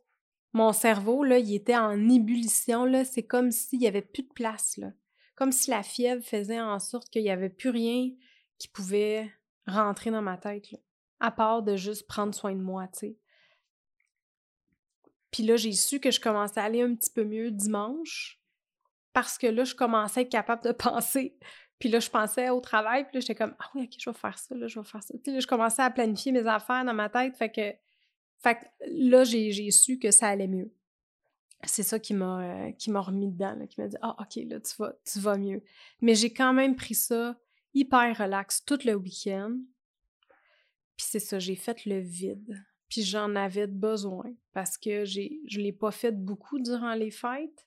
Mon 0.54 0.72
cerveau, 0.74 1.24
là, 1.24 1.38
il 1.38 1.54
était 1.54 1.76
en 1.76 2.10
ébullition, 2.10 2.86
là. 2.86 3.06
C'est 3.06 3.26
comme 3.26 3.52
s'il 3.52 3.82
y 3.82 3.88
avait 3.88 4.02
plus 4.02 4.24
de 4.24 4.34
place, 4.34 4.78
là. 4.78 4.92
Comme 5.36 5.52
si 5.52 5.70
la 5.70 5.84
fièvre 5.84 6.24
faisait 6.24 6.60
en 6.60 6.80
sorte 6.80 7.10
qu'il 7.10 7.22
y 7.24 7.30
avait 7.30 7.50
plus 7.50 7.70
rien 7.70 8.10
qui 8.58 8.68
pouvait 8.68 9.32
rentrer 9.68 10.10
dans 10.10 10.22
ma 10.22 10.38
tête. 10.38 10.66
À 11.20 11.32
part 11.32 11.62
de 11.64 11.76
juste 11.76 12.08
prendre 12.08 12.34
soin 12.34 12.54
de 12.54 12.62
moi, 12.62 12.88
tu 12.88 13.00
sais. 13.00 13.18
Puis 15.32 15.44
là, 15.44 15.56
j'ai 15.56 15.74
su 15.74 16.00
que 16.00 16.10
je 16.10 16.20
commençais 16.20 16.60
à 16.60 16.64
aller 16.64 16.82
un 16.82 16.96
petit 16.96 17.12
peu 17.12 17.24
mieux 17.24 17.52
dimanche 17.52 18.42
parce 19.14 19.38
que 19.38 19.48
là, 19.48 19.64
je 19.64 19.76
commençais 19.76 20.22
à 20.22 20.24
être 20.24 20.32
capable 20.32 20.64
de 20.64 20.72
penser 20.72 21.38
puis 21.80 21.90
là, 21.90 22.00
je 22.00 22.10
pensais 22.10 22.50
au 22.50 22.60
travail, 22.60 23.04
puis 23.04 23.16
là, 23.16 23.20
j'étais 23.20 23.36
comme, 23.36 23.56
ah 23.60 23.70
oui, 23.76 23.84
ok, 23.84 24.00
je 24.00 24.10
vais 24.10 24.16
faire 24.16 24.38
ça, 24.38 24.56
là, 24.56 24.68
je 24.68 24.80
vais 24.80 24.86
faire 24.86 25.04
ça. 25.04 25.14
Puis 25.22 25.32
là, 25.32 25.40
je 25.40 25.48
commençais 25.48 25.82
à 25.82 25.92
planifier 25.92 26.32
mes 26.32 26.46
affaires 26.48 26.84
dans 26.84 26.94
ma 26.94 27.10
tête, 27.10 27.36
fait 27.36 27.52
que, 27.52 27.74
fait 28.40 28.58
là, 28.88 29.24
j'ai 29.24 29.72
su 29.72 30.00
que 30.00 30.12
ça 30.12 30.28
allait 30.28 30.48
mieux. 30.48 30.74
C'est 31.64 31.84
ça 31.84 32.00
qui 32.00 32.14
m'a 32.14 32.68
euh, 32.68 33.00
remis 33.00 33.28
dedans, 33.28 33.58
qui 33.68 33.82
m'a 33.82 33.88
dit, 33.88 33.98
ah, 34.02 34.16
ok, 34.20 34.36
là, 34.48 34.60
tu 34.60 34.76
vas, 34.78 34.94
tu 35.12 35.20
vas 35.20 35.38
mieux. 35.38 35.64
Mais 36.02 36.14
j'ai 36.14 36.32
quand 36.32 36.54
même 36.54 36.76
pris 36.76 36.94
ça 36.94 37.36
hyper 37.74 38.18
relax 38.18 38.64
tout 38.64 38.80
le 38.86 38.94
week-end. 38.94 39.58
Puis 40.96 41.08
c'est 41.10 41.20
ça, 41.20 41.40
j'ai 41.40 41.56
fait 41.56 41.86
le 41.86 42.00
vide. 42.00 42.64
Puis 42.90 43.04
j'en 43.04 43.36
avais 43.36 43.68
besoin 43.68 44.34
parce 44.54 44.78
que 44.78 45.04
je 45.04 45.60
l'ai 45.60 45.74
pas 45.74 45.92
fait 45.92 46.12
beaucoup 46.12 46.60
durant 46.60 46.94
les 46.94 47.12
fêtes 47.12 47.67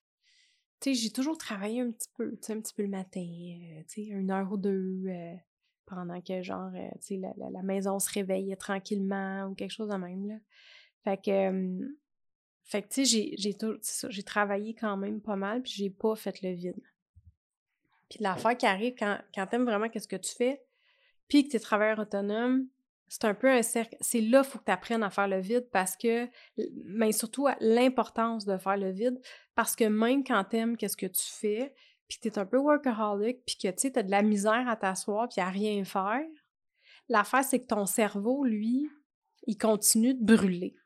tu 0.81 0.95
sais, 0.95 0.95
j'ai 0.95 1.11
toujours 1.11 1.37
travaillé 1.37 1.81
un 1.81 1.91
petit 1.91 2.09
peu, 2.17 2.31
tu 2.33 2.39
sais, 2.41 2.53
un 2.55 2.61
petit 2.61 2.75
peu 2.75 2.83
le 2.83 2.89
matin, 2.89 3.21
euh, 3.21 3.83
tu 3.89 4.03
sais, 4.03 4.07
une 4.07 4.31
heure 4.31 4.51
ou 4.51 4.57
deux, 4.57 5.05
euh, 5.07 5.35
pendant 5.87 6.21
que, 6.21 6.43
genre, 6.43 6.71
euh, 6.75 6.89
tu 7.01 7.15
sais, 7.15 7.17
la, 7.17 7.33
la, 7.51 7.63
maison 7.63 7.99
se 7.99 8.11
réveille 8.11 8.57
tranquillement 8.59 9.45
ou 9.45 9.55
quelque 9.55 9.73
chose 9.73 9.91
de 9.91 9.97
même, 9.97 10.27
là. 10.27 10.37
Fait 11.05 11.23
que, 11.23 11.95
fait 12.65 12.83
que, 12.83 12.89
tu 12.89 13.05
sais, 13.07 13.37
j'ai, 13.37 13.55
j'ai 14.09 14.23
travaillé 14.23 14.75
quand 14.75 14.97
même 14.97 15.21
pas 15.21 15.37
mal, 15.37 15.63
puis 15.63 15.73
j'ai 15.73 15.91
pas 15.91 16.15
fait 16.15 16.41
le 16.43 16.53
vide. 16.53 16.83
Puis 18.09 18.19
l'affaire 18.21 18.57
qui 18.57 18.67
arrive 18.67 18.95
quand, 18.99 19.19
quand 19.35 19.47
t'aimes 19.47 19.65
vraiment 19.65 19.89
qu'est-ce 19.89 20.09
que 20.09 20.17
tu 20.17 20.35
fais, 20.35 20.63
puis 21.29 21.45
que 21.45 21.53
t'es 21.53 21.61
travailleur 21.61 21.99
autonome, 21.99 22.67
c'est 23.11 23.25
un 23.25 23.35
peu 23.35 23.51
un 23.51 23.63
cercle. 23.63 23.97
C'est 24.01 24.21
là 24.21 24.43
qu'il 24.43 24.53
faut 24.53 24.59
que 24.61 24.65
tu 24.67 24.71
apprennes 24.71 25.03
à 25.03 25.11
faire 25.11 25.27
le 25.27 25.41
vide 25.41 25.69
parce 25.73 25.97
que, 25.97 26.29
mais 26.85 27.11
surtout 27.11 27.49
l'importance 27.61 28.45
de 28.47 28.57
faire 28.57 28.77
le 28.77 28.93
vide 28.93 29.21
parce 29.57 29.75
que 29.75 29.85
même 29.85 30.23
quand 30.23 30.45
t'aimes 30.45 30.77
qu'est-ce 30.77 30.97
que 30.97 31.07
tu 31.07 31.27
fais, 31.27 31.75
puis 32.09 32.19
que 32.19 32.29
t'es 32.29 32.39
un 32.39 32.47
peu 32.47 32.59
workaholic, 32.59 33.45
puis 33.45 33.57
que 33.57 33.69
tu 33.69 33.99
as 33.99 34.03
de 34.05 34.11
la 34.11 34.23
misère 34.23 34.69
à 34.69 34.77
t'asseoir 34.77 35.29
puis 35.29 35.41
à 35.41 35.49
rien 35.49 35.85
faire, 35.85 36.23
l'affaire 37.09 37.43
c'est 37.43 37.59
que 37.59 37.67
ton 37.67 37.85
cerveau, 37.85 38.45
lui, 38.45 38.89
il 39.49 39.59
continue 39.59 40.15
de 40.15 40.25
brûler. 40.25 40.77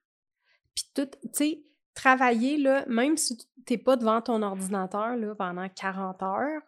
Puis 0.74 0.86
tout, 0.94 1.06
tu 1.06 1.28
sais, 1.32 1.62
travailler, 1.92 2.56
là, 2.56 2.86
même 2.86 3.18
si 3.18 3.36
t'es 3.66 3.76
pas 3.78 3.96
devant 3.96 4.22
ton 4.22 4.40
ordinateur 4.40 5.14
là, 5.14 5.34
pendant 5.34 5.68
40 5.68 6.22
heures, 6.22 6.62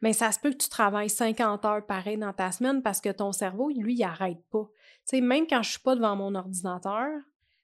mais 0.00 0.12
ça 0.12 0.30
se 0.32 0.38
peut 0.38 0.50
que 0.50 0.56
tu 0.56 0.68
travailles 0.68 1.10
50 1.10 1.64
heures 1.64 1.86
pareil 1.86 2.16
dans 2.16 2.32
ta 2.32 2.52
semaine 2.52 2.82
parce 2.82 3.00
que 3.00 3.10
ton 3.10 3.32
cerveau, 3.32 3.70
lui, 3.70 3.94
il 3.94 4.04
arrête 4.04 4.42
pas. 4.50 4.68
Tu 5.08 5.16
sais, 5.16 5.20
même 5.20 5.46
quand 5.46 5.62
je 5.62 5.70
suis 5.70 5.80
pas 5.80 5.96
devant 5.96 6.14
mon 6.14 6.34
ordinateur, 6.34 7.08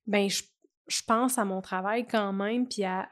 ben 0.06 0.28
je, 0.28 0.42
pense 1.06 1.38
à 1.38 1.44
mon 1.44 1.60
travail 1.60 2.06
quand 2.06 2.32
même, 2.32 2.68
puis 2.68 2.84
à, 2.84 3.08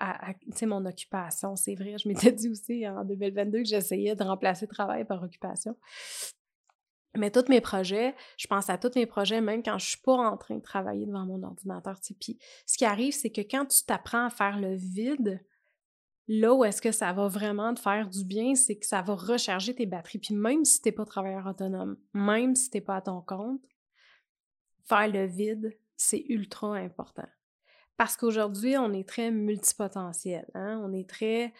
mon 0.63 0.85
occupation. 0.85 1.57
C'est 1.57 1.75
vrai, 1.75 1.97
je 1.99 2.09
m'étais 2.09 2.33
dit 2.33 2.49
aussi 2.49 2.87
en 2.87 3.05
2022 3.05 3.59
que 3.59 3.69
j'essayais 3.69 4.17
de 4.17 4.25
remplacer 4.25 4.67
travail 4.67 5.05
par 5.05 5.23
occupation. 5.23 5.77
Mais 7.15 7.31
tous 7.31 7.49
mes 7.49 7.61
projets, 7.61 8.15
je 8.39 8.47
pense 8.47 8.71
à 8.71 8.79
tous 8.79 8.93
mes 8.97 9.05
projets, 9.05 9.43
même 9.43 9.63
quand 9.63 9.79
je 9.79 9.87
suis 9.87 10.01
pas 10.01 10.15
en 10.15 10.37
train 10.39 10.57
de 10.57 10.63
travailler 10.63 11.05
devant 11.07 11.27
mon 11.27 11.43
ordinateur. 11.43 12.01
Puis 12.19 12.39
ce 12.67 12.79
qui 12.79 12.87
arrive, 12.87 13.13
c'est 13.13 13.31
que 13.31 13.43
quand 13.43 13.67
tu 13.67 13.85
t'apprends 13.85 14.27
à 14.27 14.31
faire 14.31 14.59
le 14.59 14.75
vide, 14.75 15.45
Là 16.35 16.55
où 16.55 16.65
est-ce 16.65 16.81
que 16.81 16.93
ça 16.93 17.13
va 17.13 17.29
vraiment 17.29 17.75
te 17.75 17.81
faire 17.81 18.09
du 18.09 18.25
bien, 18.25 18.55
c'est 18.55 18.79
que 18.79 18.87
ça 18.87 19.03
va 19.03 19.15
recharger 19.15 19.75
tes 19.75 19.85
batteries. 19.85 20.19
Puis 20.19 20.35
même 20.35 20.65
si 20.65 20.81
tu 20.81 20.89
n'es 20.89 20.93
pas 20.93 21.05
travailleur 21.05 21.47
autonome, 21.47 21.99
même 22.15 22.55
si 22.55 22.71
tu 22.71 22.79
n'es 22.79 22.81
pas 22.81 22.97
à 22.97 23.01
ton 23.03 23.21
compte, 23.21 23.61
faire 24.89 25.09
le 25.09 25.27
vide, 25.27 25.77
c'est 25.95 26.25
ultra 26.31 26.77
important. 26.77 27.29
Parce 27.99 28.17
qu'aujourd'hui, 28.17 28.79
on 28.79 28.95
est 28.95 29.07
très 29.07 29.31
multipotentiel. 29.31 30.47
Hein? 30.55 30.81
On 30.83 30.95
est 30.95 31.07
très. 31.07 31.53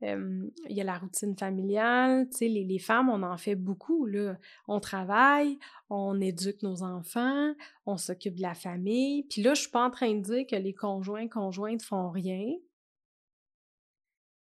il 0.00 0.52
y 0.68 0.80
a 0.80 0.84
la 0.84 0.98
routine 0.98 1.36
familiale, 1.36 2.28
tu 2.30 2.36
sais, 2.36 2.48
les, 2.48 2.62
les, 2.62 2.78
femmes, 2.78 3.08
on 3.08 3.24
en 3.24 3.36
fait 3.36 3.56
beaucoup, 3.56 4.06
là. 4.06 4.38
On 4.68 4.78
travaille, 4.78 5.58
on 5.88 6.20
éduque 6.20 6.62
nos 6.62 6.84
enfants, 6.84 7.52
on 7.84 7.96
s'occupe 7.96 8.36
de 8.36 8.42
la 8.42 8.54
famille. 8.54 9.24
Puis 9.24 9.42
là, 9.42 9.54
je 9.54 9.62
suis 9.62 9.70
pas 9.72 9.84
en 9.84 9.90
train 9.90 10.14
de 10.14 10.22
dire 10.22 10.46
que 10.48 10.54
les 10.54 10.72
conjoints, 10.72 11.26
conjointes 11.26 11.82
font 11.82 12.10
rien. 12.10 12.54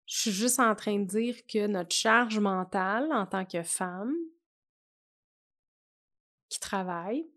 Je 0.06 0.20
suis 0.20 0.32
juste 0.32 0.60
en 0.60 0.76
train 0.76 1.00
de 1.00 1.06
dire 1.06 1.36
que 1.48 1.68
notre 1.68 1.96
charge 1.96 2.40
mentale 2.40 3.12
en 3.12 3.26
tant 3.26 3.46
que 3.46 3.64
femme 3.64 4.14
qui 6.50 6.60
travaille, 6.60 7.28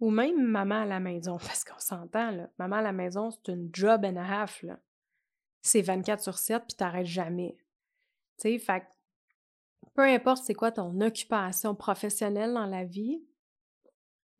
ou 0.00 0.10
même 0.10 0.42
maman 0.42 0.82
à 0.82 0.86
la 0.86 1.00
maison, 1.00 1.38
parce 1.46 1.64
qu'on 1.64 1.78
s'entend, 1.78 2.30
là, 2.30 2.50
maman 2.58 2.76
à 2.76 2.82
la 2.82 2.92
maison, 2.92 3.30
c'est 3.30 3.52
une 3.52 3.70
job 3.72 4.04
and 4.04 4.16
a 4.16 4.42
half. 4.42 4.64
C'est 5.62 5.82
24 5.82 6.22
sur 6.22 6.38
7, 6.38 6.62
puis 6.66 6.76
t'arrêtes 6.76 7.06
jamais. 7.06 7.56
Tu 8.38 8.52
sais, 8.52 8.58
fait 8.58 8.84
peu 9.94 10.02
importe 10.02 10.44
c'est 10.44 10.54
quoi 10.54 10.72
ton 10.72 11.00
occupation 11.00 11.74
professionnelle 11.74 12.54
dans 12.54 12.66
la 12.66 12.84
vie, 12.84 13.22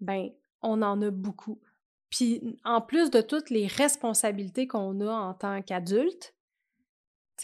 ben, 0.00 0.30
on 0.62 0.80
en 0.82 1.00
a 1.02 1.10
beaucoup. 1.10 1.60
Puis 2.08 2.58
en 2.64 2.80
plus 2.80 3.10
de 3.10 3.20
toutes 3.20 3.50
les 3.50 3.66
responsabilités 3.66 4.66
qu'on 4.66 5.00
a 5.00 5.12
en 5.12 5.34
tant 5.34 5.62
qu'adulte, 5.62 6.34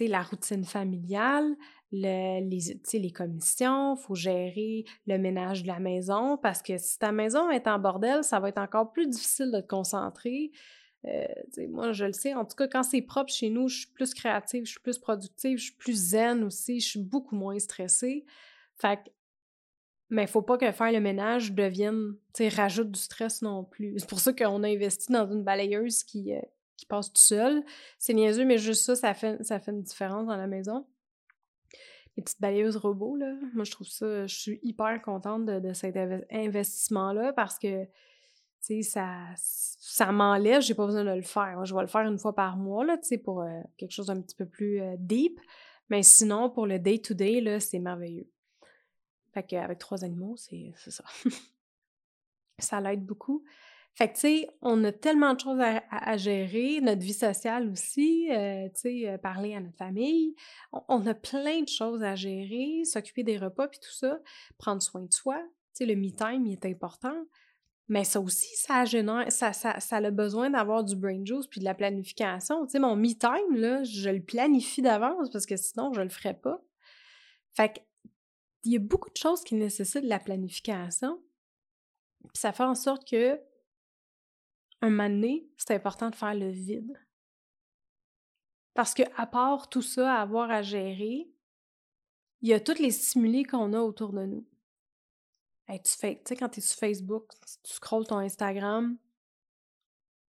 la 0.01 0.23
routine 0.23 0.65
familiale, 0.65 1.57
les, 1.93 2.41
les 2.41 3.11
commissions, 3.13 3.97
il 3.97 4.03
faut 4.03 4.15
gérer 4.15 4.85
le 5.07 5.19
ménage 5.19 5.63
de 5.63 5.69
la 5.69 5.79
maison 5.79 6.37
parce 6.37 6.63
que 6.63 6.77
si 6.79 6.99
ta 6.99 7.13
maison 7.13 7.51
est 7.51 7.67
en 7.67 7.79
bordel, 7.79 8.25
ça 8.25 8.41
va 8.41 8.49
être 8.49 8.59
encore 8.59 8.93
plus 8.93 9.09
difficile 9.09 9.51
de 9.53 9.61
te 9.61 9.67
concentrer. 9.67 10.53
Euh, 11.07 11.27
moi, 11.69 11.93
je 11.93 12.05
le 12.05 12.13
sais, 12.13 12.35
en 12.35 12.45
tout 12.45 12.57
cas, 12.57 12.67
quand 12.69 12.83
c'est 12.83 13.03
propre 13.03 13.33
chez 13.33 13.49
nous, 13.49 13.69
je 13.69 13.81
suis 13.81 13.93
plus 13.93 14.13
créative, 14.13 14.65
je 14.65 14.73
suis 14.73 14.81
plus 14.81 14.99
productive, 14.99 15.59
je 15.59 15.65
suis 15.65 15.77
plus 15.77 15.95
zen 15.95 16.43
aussi, 16.43 16.81
je 16.81 16.89
suis 16.89 17.03
beaucoup 17.03 17.37
moins 17.37 17.59
stressée. 17.59 18.25
Mais 20.09 20.23
il 20.23 20.29
faut 20.29 20.43
pas 20.43 20.57
que 20.57 20.71
faire 20.71 20.93
le 20.93 21.01
ménage 21.01 21.53
devienne, 21.53 22.15
tu 22.33 22.45
sais, 22.45 22.49
rajoute 22.49 22.91
du 22.91 23.01
stress 23.01 23.43
non 23.43 23.65
plus. 23.65 23.95
C'est 23.99 24.09
pour 24.09 24.21
ça 24.21 24.33
qu'on 24.33 24.63
a 24.63 24.69
investi 24.69 25.13
dans 25.13 25.29
une 25.31 25.43
balayeuse 25.43 26.05
qui, 26.05 26.33
euh, 26.33 26.41
qui 26.77 26.87
passe 26.87 27.13
tout 27.13 27.21
seul. 27.21 27.65
C'est 27.99 28.15
niaiseux, 28.15 28.45
mais 28.45 28.59
juste 28.59 28.85
ça, 28.85 28.95
ça 28.95 29.15
fait, 29.15 29.43
ça 29.45 29.59
fait 29.59 29.71
une 29.71 29.83
différence 29.83 30.27
dans 30.27 30.37
la 30.37 30.47
maison. 30.47 30.87
Les 32.17 32.23
petites 32.23 32.41
balayeuses 32.41 32.77
robots, 32.77 33.17
là, 33.17 33.35
moi, 33.55 33.65
je 33.65 33.71
trouve 33.71 33.87
ça, 33.87 34.27
je 34.27 34.35
suis 34.35 34.59
hyper 34.63 35.03
contente 35.03 35.45
de, 35.45 35.73
cet 35.75 35.97
investissement-là 36.31 37.35
parce 37.35 37.59
que, 37.59 37.85
tu 37.85 37.91
sais, 38.61 38.83
ça, 38.83 39.27
ça 39.37 40.13
m'enlève, 40.13 40.63
j'ai 40.63 40.75
pas 40.75 40.87
besoin 40.87 41.05
de 41.05 41.11
le 41.11 41.23
faire. 41.23 41.65
je 41.65 41.75
vais 41.75 41.83
le 41.83 41.87
faire 41.87 42.07
une 42.07 42.19
fois 42.19 42.35
par 42.35 42.57
mois, 42.57 42.87
là, 42.87 42.97
tu 42.97 43.09
sais, 43.09 43.19
pour 43.19 43.43
euh, 43.43 43.61
quelque 43.77 43.93
chose 43.93 44.07
d'un 44.07 44.21
petit 44.21 44.35
peu 44.35 44.47
plus 44.47 44.81
euh, 44.81 44.97
deep. 44.99 45.39
Mais 45.91 46.03
sinon, 46.03 46.51
pour 46.51 46.67
le 46.67 46.79
day-to-day, 46.79 47.41
là, 47.43 47.61
c'est 47.61 47.79
merveilleux. 47.79 48.29
Fait 49.35 49.43
qu'avec 49.43 49.79
trois 49.79 50.03
animaux, 50.03 50.37
c'est 50.37 50.73
ça. 50.77 51.05
ça 52.59 52.81
l'aide 52.81 53.05
beaucoup. 53.05 53.45
Fait 53.97 54.09
que, 54.09 54.15
tu 54.15 54.21
sais, 54.21 54.49
on 54.61 54.85
a 54.85 54.93
tellement 54.93 55.33
de 55.33 55.41
choses 55.41 55.59
à, 55.59 56.17
gérer, 56.19 56.83
notre 56.83 57.01
vie 57.01 57.15
sociale 57.15 57.71
aussi, 57.71 58.29
euh, 58.31 58.69
tu 58.75 58.81
sais, 58.81 59.09
euh, 59.09 59.17
parler 59.17 59.55
à 59.55 59.61
notre 59.61 59.79
famille. 59.79 60.35
On, 60.89 61.07
a 61.07 61.15
plein 61.15 61.63
de 61.63 61.69
choses 61.69 62.03
à 62.03 62.15
gérer, 62.15 62.85
s'occuper 62.85 63.23
des 63.23 63.39
repas 63.39 63.69
puis 63.69 63.81
tout 63.81 63.95
ça, 63.95 64.21
prendre 64.59 64.83
soin 64.83 65.01
de 65.01 65.13
soi. 65.15 65.39
Tu 65.75 65.79
sais, 65.79 65.87
le 65.87 65.97
me-time, 65.97 66.45
il 66.45 66.53
est 66.53 66.67
important. 66.67 67.17
Mais 67.89 68.05
ça 68.05 68.21
aussi, 68.21 68.55
ça 68.57 68.85
génère, 68.85 69.33
ça, 69.33 69.55
ça, 69.55 69.81
ça 69.81 69.97
a 69.97 70.11
besoin 70.11 70.51
d'avoir 70.51 70.85
du 70.85 70.95
brain 70.95 71.25
juice 71.25 71.47
puis 71.47 71.61
de 71.61 71.65
la 71.65 71.75
planification. 71.75 72.67
Tu 72.67 72.73
sais, 72.73 72.79
mon 72.79 72.97
me-time, 72.97 73.57
là, 73.57 73.83
je 73.83 74.11
le 74.11 74.21
planifie 74.21 74.83
d'avance 74.83 75.31
parce 75.31 75.47
que 75.47 75.57
sinon, 75.57 75.95
je 75.95 76.03
le 76.03 76.11
ferais 76.11 76.35
pas. 76.35 76.61
Fait 77.55 77.73
que, 77.73 77.81
il 78.65 78.73
y 78.73 78.77
a 78.77 78.81
beaucoup 78.81 79.09
de 79.09 79.17
choses 79.17 79.43
qui 79.43 79.55
nécessitent 79.55 80.05
de 80.05 80.09
la 80.09 80.19
planification. 80.19 81.19
Puis 82.25 82.41
ça 82.41 82.53
fait 82.53 82.65
en 82.65 82.75
sorte 82.75 83.09
que 83.09 83.41
un 84.83 84.91
moment 84.91 85.39
c'est 85.57 85.75
important 85.75 86.11
de 86.11 86.15
faire 86.15 86.35
le 86.35 86.51
vide. 86.51 86.99
Parce 88.75 88.95
que 88.95 89.03
à 89.17 89.27
part 89.27 89.69
tout 89.69 89.83
ça 89.83 90.15
à 90.15 90.21
avoir 90.23 90.51
à 90.51 90.63
gérer, 90.63 91.31
il 92.43 92.49
y 92.49 92.53
a 92.53 92.61
tous 92.61 92.79
les 92.79 92.91
stimuli 92.91 93.43
qu'on 93.43 93.73
a 93.73 93.81
autour 93.81 94.13
de 94.13 94.27
nous. 94.27 94.47
tu 95.69 95.97
fais, 95.99 96.23
sais, 96.27 96.37
quand 96.37 96.51
tu 96.51 96.61
es 96.61 96.63
sur 96.63 96.79
Facebook, 96.79 97.33
tu 97.63 97.73
scrolles 97.73 98.07
ton 98.07 98.19
Instagram, 98.19 98.99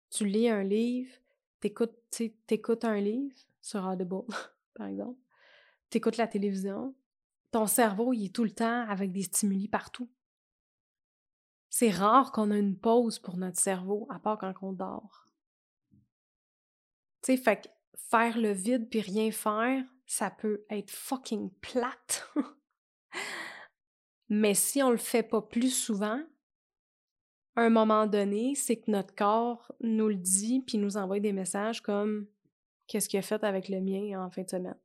tu 0.09 0.25
lis 0.25 0.49
un 0.49 0.63
livre, 0.63 1.13
t'écoutes, 1.59 2.21
écoutes 2.49 2.85
un 2.85 2.99
livre 2.99 3.35
sur 3.61 3.85
Audible, 3.85 4.23
par 4.73 4.87
exemple, 4.87 5.19
tu 5.89 5.97
écoutes 5.97 6.17
la 6.17 6.27
télévision, 6.27 6.95
ton 7.51 7.67
cerveau, 7.67 8.13
il 8.13 8.25
est 8.25 8.35
tout 8.35 8.43
le 8.43 8.51
temps 8.51 8.87
avec 8.87 9.11
des 9.11 9.23
stimuli 9.23 9.67
partout. 9.67 10.09
C'est 11.69 11.91
rare 11.91 12.31
qu'on 12.31 12.51
ait 12.51 12.59
une 12.59 12.77
pause 12.77 13.19
pour 13.19 13.37
notre 13.37 13.59
cerveau, 13.59 14.07
à 14.09 14.19
part 14.19 14.39
quand 14.39 14.53
on 14.61 14.73
dort. 14.73 15.27
Tu 17.21 17.35
sais, 17.35 17.37
fait 17.37 17.71
faire 17.95 18.37
le 18.37 18.51
vide 18.51 18.89
puis 18.89 19.01
rien 19.01 19.31
faire, 19.31 19.83
ça 20.05 20.31
peut 20.31 20.65
être 20.69 20.89
fucking 20.89 21.51
plate. 21.61 22.27
Mais 24.29 24.53
si 24.53 24.81
on 24.81 24.91
le 24.91 24.97
fait 24.97 25.23
pas 25.23 25.41
plus 25.41 25.71
souvent, 25.71 26.21
à 27.55 27.61
un 27.61 27.69
moment 27.69 28.07
donné, 28.07 28.55
c'est 28.55 28.77
que 28.77 28.89
notre 28.89 29.13
corps 29.13 29.71
nous 29.81 30.07
le 30.07 30.15
dit 30.15 30.61
puis 30.61 30.77
nous 30.77 30.97
envoie 30.97 31.19
des 31.19 31.33
messages 31.33 31.81
comme 31.81 32.27
qu'est-ce 32.87 33.09
qu'il 33.09 33.19
a 33.19 33.23
fait 33.23 33.43
avec 33.43 33.69
le 33.69 33.81
mien 33.81 34.23
en 34.23 34.29
fin 34.29 34.43
de 34.43 34.49
semaine. 34.49 34.77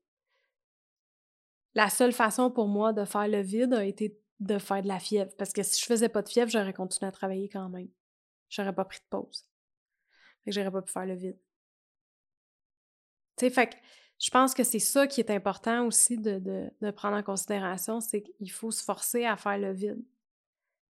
La 1.74 1.90
seule 1.90 2.12
façon 2.12 2.50
pour 2.50 2.68
moi 2.68 2.92
de 2.92 3.04
faire 3.04 3.28
le 3.28 3.40
vide 3.40 3.74
a 3.74 3.84
été 3.84 4.18
de 4.40 4.58
faire 4.58 4.82
de 4.82 4.88
la 4.88 4.98
fièvre. 4.98 5.32
Parce 5.36 5.52
que 5.52 5.62
si 5.62 5.80
je 5.80 5.86
faisais 5.86 6.08
pas 6.08 6.22
de 6.22 6.28
fièvre, 6.28 6.50
j'aurais 6.50 6.72
continué 6.72 7.08
à 7.08 7.12
travailler 7.12 7.48
quand 7.48 7.68
même. 7.68 7.88
J'aurais 8.48 8.74
pas 8.74 8.84
pris 8.84 8.98
de 8.98 9.06
pause. 9.08 9.46
Fait 10.44 10.50
que 10.50 10.54
j'aurais 10.54 10.70
pas 10.70 10.82
pu 10.82 10.92
faire 10.92 11.06
le 11.06 11.14
vide. 11.14 11.38
Tu 13.36 13.46
sais, 13.46 13.50
fait 13.50 13.68
que 13.68 13.76
je 14.18 14.30
pense 14.30 14.54
que 14.54 14.62
c'est 14.62 14.78
ça 14.78 15.06
qui 15.06 15.20
est 15.20 15.30
important 15.30 15.86
aussi 15.86 16.18
de, 16.18 16.38
de, 16.38 16.90
prendre 16.92 17.16
en 17.16 17.22
considération, 17.22 18.00
c'est 18.00 18.22
qu'il 18.22 18.50
faut 18.50 18.70
se 18.70 18.82
forcer 18.82 19.24
à 19.24 19.36
faire 19.36 19.58
le 19.58 19.72
vide. 19.72 20.04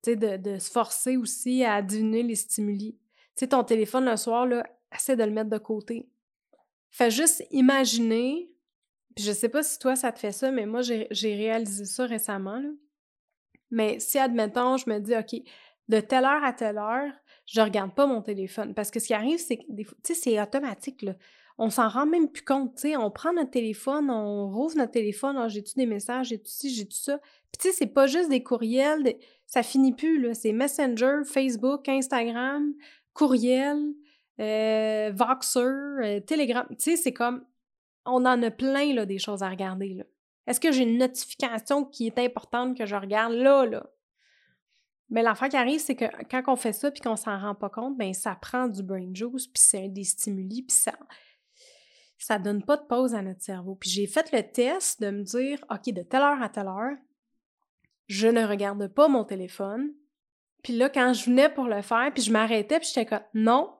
Tu 0.02 0.11
sais, 0.11 0.16
de, 0.16 0.37
de, 0.37 0.59
se 0.59 0.71
forcer 0.71 1.16
aussi 1.16 1.64
à 1.64 1.83
diminuer 1.83 2.23
les 2.23 2.37
stimuli. 2.37 2.97
Tu 3.35 3.40
sais, 3.40 3.49
ton 3.49 3.64
téléphone 3.64 4.04
le 4.04 4.16
soir, 4.16 4.47
là, 4.47 4.64
essaie 4.95 5.16
de 5.16 5.25
le 5.25 5.33
mettre 5.33 5.50
de 5.50 5.59
côté. 5.59 6.09
Fais 6.90 7.11
juste 7.11 7.45
imaginer, 7.50 8.50
puis 9.14 9.25
je 9.25 9.33
sais 9.33 9.49
pas 9.49 9.62
si 9.62 9.78
toi 9.78 9.97
ça 9.97 10.12
te 10.12 10.18
fait 10.18 10.33
ça, 10.33 10.50
mais 10.50 10.64
moi 10.64 10.80
j'ai 10.83 11.35
réalisé 11.35 11.85
ça 11.85 12.07
récemment. 12.07 12.62
Mais 13.71 13.99
si, 14.01 14.19
admettons, 14.19 14.77
je 14.77 14.89
me 14.89 14.99
dis, 14.99 15.15
OK, 15.15 15.43
de 15.89 16.01
telle 16.01 16.25
heure 16.25 16.45
à 16.45 16.53
telle 16.53 16.79
heure, 16.79 17.13
je 17.47 17.61
regarde 17.61 17.95
pas 17.95 18.07
mon 18.07 18.23
téléphone. 18.23 18.75
Parce 18.75 18.91
que 18.91 19.01
ce 19.01 19.07
qui 19.09 19.15
arrive, 19.15 19.39
c'est 19.39 19.57
que, 19.57 19.63
tu 19.65 19.87
sais, 20.03 20.15
c'est 20.15 20.41
automatique, 20.41 21.03
là. 21.03 21.15
On 21.61 21.71
s'en 21.71 21.89
rend 21.89 22.07
même 22.07 22.31
plus 22.31 22.45
compte, 22.45 22.77
tu 22.77 22.83
sais. 22.83 22.97
On 22.97 23.11
prend 23.11 23.33
notre 23.33 23.51
téléphone, 23.51 24.11
on 24.11 24.49
rouvre 24.49 24.77
notre 24.77 24.93
téléphone, 24.93 25.37
oh, 25.43 25.49
j'ai-tu 25.49 25.75
des 25.75 25.87
messages, 25.87 26.29
j'ai-tu 26.29 26.51
ci, 26.51 26.75
j'ai 26.75 26.85
tout 26.87 26.97
ça. 26.97 27.19
Puis, 27.19 27.59
tu 27.61 27.69
sais, 27.69 27.75
c'est 27.75 27.87
pas 27.87 28.07
juste 28.07 28.29
des 28.29 28.43
courriels, 28.43 29.17
ça 29.47 29.63
finit 29.63 29.93
plus, 29.93 30.21
là. 30.21 30.35
C'est 30.35 30.53
Messenger, 30.53 31.23
Facebook, 31.25 31.89
Instagram, 31.89 32.75
courriel, 33.13 33.79
euh, 34.41 35.11
Voxer, 35.15 35.59
euh, 35.61 36.21
Telegram. 36.21 36.67
Tu 36.71 36.77
sais, 36.79 36.97
c'est 36.97 37.13
comme, 37.13 37.45
on 38.05 38.25
en 38.25 38.43
a 38.43 38.51
plein, 38.51 38.95
là, 38.95 39.05
des 39.07 39.19
choses 39.19 39.43
à 39.43 39.49
regarder, 39.49 39.95
là. 39.95 40.05
Est-ce 40.49 40.61
que 40.61 40.73
j'ai 40.73 40.85
une 40.85 40.97
notification 40.97 41.85
qui 41.85 42.07
est 42.07 42.19
importante 42.19 42.76
que 42.76 42.87
je 42.87 42.97
regarde 42.97 43.35
là, 43.35 43.67
là? 43.67 43.87
Mais 45.11 45.23
l'enfant 45.23 45.49
qui 45.49 45.57
arrive, 45.57 45.78
c'est 45.78 45.95
que 45.95 46.07
quand 46.31 46.43
on 46.49 46.57
fait 46.57 46.73
ça 46.73 46.90
puis 46.90 47.02
qu'on 47.02 47.17
s'en 47.17 47.38
rend 47.38 47.55
pas 47.55 47.69
compte, 47.69 47.99
ben 47.99 48.14
ça 48.14 48.35
prend 48.35 48.67
du 48.67 48.83
brain 48.83 49.11
juice, 49.12 49.47
puis 49.47 49.62
c'est 49.62 49.88
des 49.88 50.05
stimuli, 50.05 50.62
puis 50.62 50.75
ça 50.75 50.93
ça 52.20 52.38
donne 52.38 52.64
pas 52.64 52.77
de 52.79 52.83
pause 52.83 53.14
à 53.14 53.23
notre 53.23 53.42
cerveau. 53.42 53.77
Puis 53.77 53.90
j'ai 53.90 54.07
fait 54.07 54.33
le 54.33 54.42
test 54.42 55.01
de 55.01 55.11
me 55.11 55.23
dire 55.23 55.62
OK, 55.70 55.92
de 55.92 56.03
telle 56.03 56.23
heure 56.23 56.42
à 56.42 56.49
telle 56.49 56.66
heure, 56.66 56.96
je 58.07 58.27
ne 58.27 58.44
regarde 58.44 58.88
pas 58.88 59.07
mon 59.07 59.25
téléphone. 59.25 59.92
Puis 60.62 60.73
là 60.77 60.88
quand 60.88 61.12
je 61.12 61.27
venais 61.27 61.51
pour 61.51 61.64
le 61.64 61.83
faire, 61.83 62.11
puis 62.12 62.23
je 62.23 62.33
m'arrêtais, 62.33 62.81
puis 62.81 62.88
j'étais 62.88 63.07
comme 63.07 63.25
non. 63.35 63.75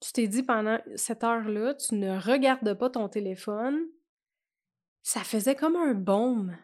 Tu 0.00 0.12
t'es 0.12 0.28
dit 0.28 0.44
pendant 0.44 0.78
cette 0.94 1.24
heure-là, 1.24 1.74
tu 1.74 1.96
ne 1.96 2.16
regardes 2.18 2.74
pas 2.74 2.90
ton 2.90 3.08
téléphone, 3.08 3.80
ça 5.04 5.22
faisait 5.22 5.54
comme 5.54 5.76
un 5.76 5.92
baume 5.92 6.56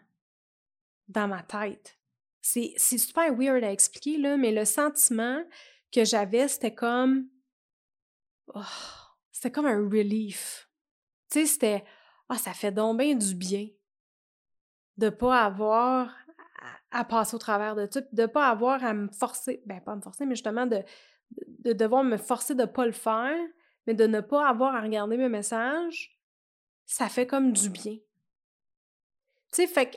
dans 1.08 1.28
ma 1.28 1.42
tête. 1.42 1.98
C'est 2.40 2.78
super 2.78 3.34
weird 3.34 3.62
à 3.62 3.70
expliquer, 3.70 4.16
là, 4.16 4.38
mais 4.38 4.50
le 4.50 4.64
sentiment 4.64 5.44
que 5.92 6.04
j'avais, 6.06 6.48
c'était 6.48 6.74
comme. 6.74 7.28
Oh, 8.54 8.60
c'était 9.30 9.52
comme 9.52 9.66
un 9.66 9.78
relief. 9.78 10.70
Tu 11.30 11.40
sais, 11.40 11.46
c'était. 11.46 11.84
Ah, 12.30 12.38
ça 12.38 12.54
fait 12.54 12.72
donc 12.72 12.98
bien 12.98 13.14
du 13.14 13.34
bien 13.34 13.68
de 14.96 15.10
pas 15.10 15.44
avoir 15.44 16.14
à, 16.90 17.04
passer 17.04 17.34
au 17.34 17.38
travers 17.38 17.74
de 17.74 17.86
tout, 17.86 18.04
de 18.12 18.26
pas 18.26 18.48
avoir 18.48 18.82
à 18.84 18.94
me 18.94 19.08
forcer, 19.08 19.62
ben 19.66 19.80
pas 19.80 19.96
me 19.96 20.00
forcer, 20.00 20.24
mais 20.24 20.34
justement 20.34 20.66
de, 20.66 20.82
de 21.46 21.72
devoir 21.72 22.04
me 22.04 22.16
forcer 22.16 22.54
de 22.54 22.64
pas 22.64 22.86
le 22.86 22.92
faire, 22.92 23.38
mais 23.86 23.94
de 23.94 24.06
ne 24.06 24.20
pas 24.20 24.48
avoir 24.48 24.74
à 24.74 24.80
regarder 24.80 25.16
mes 25.16 25.28
messages, 25.28 26.18
ça 26.86 27.08
fait 27.08 27.26
comme 27.26 27.52
du 27.52 27.70
bien. 27.70 27.96
Tu 29.52 29.62
sais, 29.62 29.66
fait 29.66 29.90
que, 29.90 29.96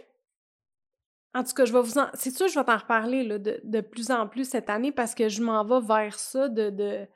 en 1.36 1.44
tout 1.44 1.54
cas, 1.54 1.66
je 1.66 1.74
vais 1.74 1.82
vous 1.82 1.98
en. 1.98 2.08
C'est 2.14 2.36
sûr, 2.36 2.48
je 2.48 2.60
vais 2.60 2.66
t'en 2.66 2.78
reparler 2.78 3.24
là, 3.24 3.40
de, 3.40 3.60
de, 3.64 3.82
plus 3.82 4.12
en 4.12 4.28
plus 4.28 4.48
cette 4.48 4.70
année 4.70 4.92
parce 4.92 5.16
que 5.16 5.30
je 5.30 5.42
m'en 5.42 5.66
vais 5.66 5.86
vers 5.86 6.20
ça, 6.20 6.48
de, 6.48 6.70
de 6.70 7.08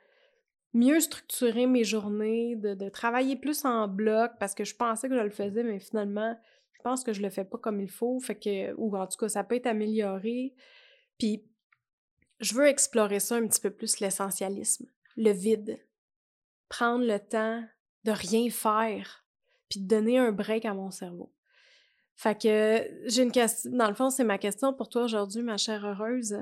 mieux 0.72 1.00
structurer 1.00 1.66
mes 1.66 1.84
journées, 1.84 2.56
de, 2.56 2.74
de, 2.74 2.88
travailler 2.88 3.36
plus 3.36 3.64
en 3.64 3.86
bloc 3.86 4.32
parce 4.40 4.54
que 4.54 4.64
je 4.64 4.74
pensais 4.74 5.08
que 5.08 5.16
je 5.16 5.22
le 5.22 5.30
faisais, 5.30 5.62
mais 5.62 5.78
finalement, 5.78 6.36
je 6.72 6.82
pense 6.82 7.04
que 7.04 7.12
je 7.12 7.22
le 7.22 7.30
fais 7.30 7.44
pas 7.44 7.58
comme 7.58 7.80
il 7.80 7.90
faut. 7.90 8.18
Fait 8.20 8.38
que, 8.38 8.74
ou 8.74 8.96
en 8.96 9.06
tout 9.06 9.18
cas, 9.18 9.28
ça 9.28 9.44
peut 9.44 9.56
être 9.56 9.66
amélioré. 9.66 10.54
Puis, 11.18 11.44
je 12.40 12.54
veux 12.54 12.66
explorer 12.66 13.20
ça 13.20 13.36
un 13.36 13.46
petit 13.46 13.60
peu 13.60 13.70
plus, 13.70 14.00
l'essentialisme, 14.00 14.86
le 15.16 15.30
vide. 15.30 15.78
Prendre 16.68 17.04
le 17.04 17.18
temps 17.18 17.64
de 18.04 18.12
rien 18.12 18.48
faire, 18.50 19.24
puis 19.68 19.80
de 19.80 19.88
donner 19.88 20.18
un 20.18 20.32
break 20.32 20.64
à 20.64 20.74
mon 20.74 20.90
cerveau. 20.90 21.32
Fait 22.18 22.36
que 22.36 22.90
j'ai 23.04 23.22
une 23.22 23.30
question. 23.30 23.70
Dans 23.70 23.88
le 23.88 23.94
fond, 23.94 24.10
c'est 24.10 24.24
ma 24.24 24.38
question 24.38 24.74
pour 24.74 24.88
toi 24.88 25.04
aujourd'hui, 25.04 25.40
ma 25.40 25.56
chère 25.56 25.86
heureuse. 25.86 26.36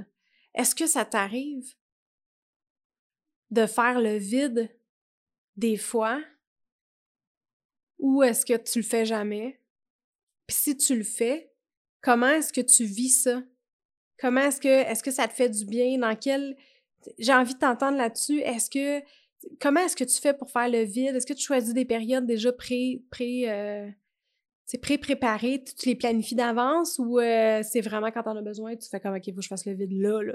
Est-ce 0.54 0.74
que 0.74 0.86
ça 0.86 1.04
t'arrive 1.04 1.74
de 3.50 3.66
faire 3.66 4.00
le 4.00 4.16
vide 4.16 4.74
des 5.56 5.76
fois 5.76 6.18
ou 7.98 8.22
est-ce 8.22 8.46
que 8.46 8.56
tu 8.56 8.78
le 8.78 8.84
fais 8.84 9.04
jamais? 9.04 9.60
Puis 10.46 10.56
si 10.56 10.76
tu 10.78 10.96
le 10.96 11.04
fais, 11.04 11.52
comment 12.00 12.30
est-ce 12.30 12.54
que 12.54 12.62
tu 12.62 12.84
vis 12.84 13.10
ça? 13.10 13.42
Comment 14.18 14.40
est-ce 14.40 14.62
que 14.62 14.68
est-ce 14.68 15.02
que 15.02 15.10
ça 15.10 15.28
te 15.28 15.34
fait 15.34 15.50
du 15.50 15.66
bien? 15.66 15.98
Dans 15.98 16.16
quel 16.16 16.56
j'ai 17.18 17.34
envie 17.34 17.52
de 17.52 17.58
t'entendre 17.58 17.98
là-dessus. 17.98 18.40
Est-ce 18.40 18.70
que 18.70 19.06
comment 19.60 19.80
est-ce 19.80 19.96
que 19.96 20.04
tu 20.04 20.18
fais 20.22 20.32
pour 20.32 20.50
faire 20.50 20.70
le 20.70 20.84
vide? 20.84 21.16
Est-ce 21.16 21.26
que 21.26 21.34
tu 21.34 21.44
choisis 21.44 21.74
des 21.74 21.84
périodes 21.84 22.24
déjà 22.24 22.50
pré 22.50 23.02
pré 23.10 23.50
euh, 23.50 23.90
c'est 24.66 24.78
pré-préparé, 24.78 25.62
tu 25.62 25.88
les 25.88 25.94
planifies 25.94 26.34
d'avance 26.34 26.98
ou 26.98 27.20
euh, 27.20 27.62
c'est 27.62 27.80
vraiment 27.80 28.10
quand 28.10 28.24
t'en 28.24 28.36
as 28.36 28.42
besoin, 28.42 28.74
tu 28.74 28.88
fais 28.88 28.98
comme 28.98 29.14
OK, 29.14 29.24
il 29.26 29.32
faut 29.32 29.38
que 29.38 29.44
je 29.44 29.48
fasse 29.48 29.64
le 29.64 29.72
vide 29.72 29.92
là, 29.92 30.22
là. 30.22 30.34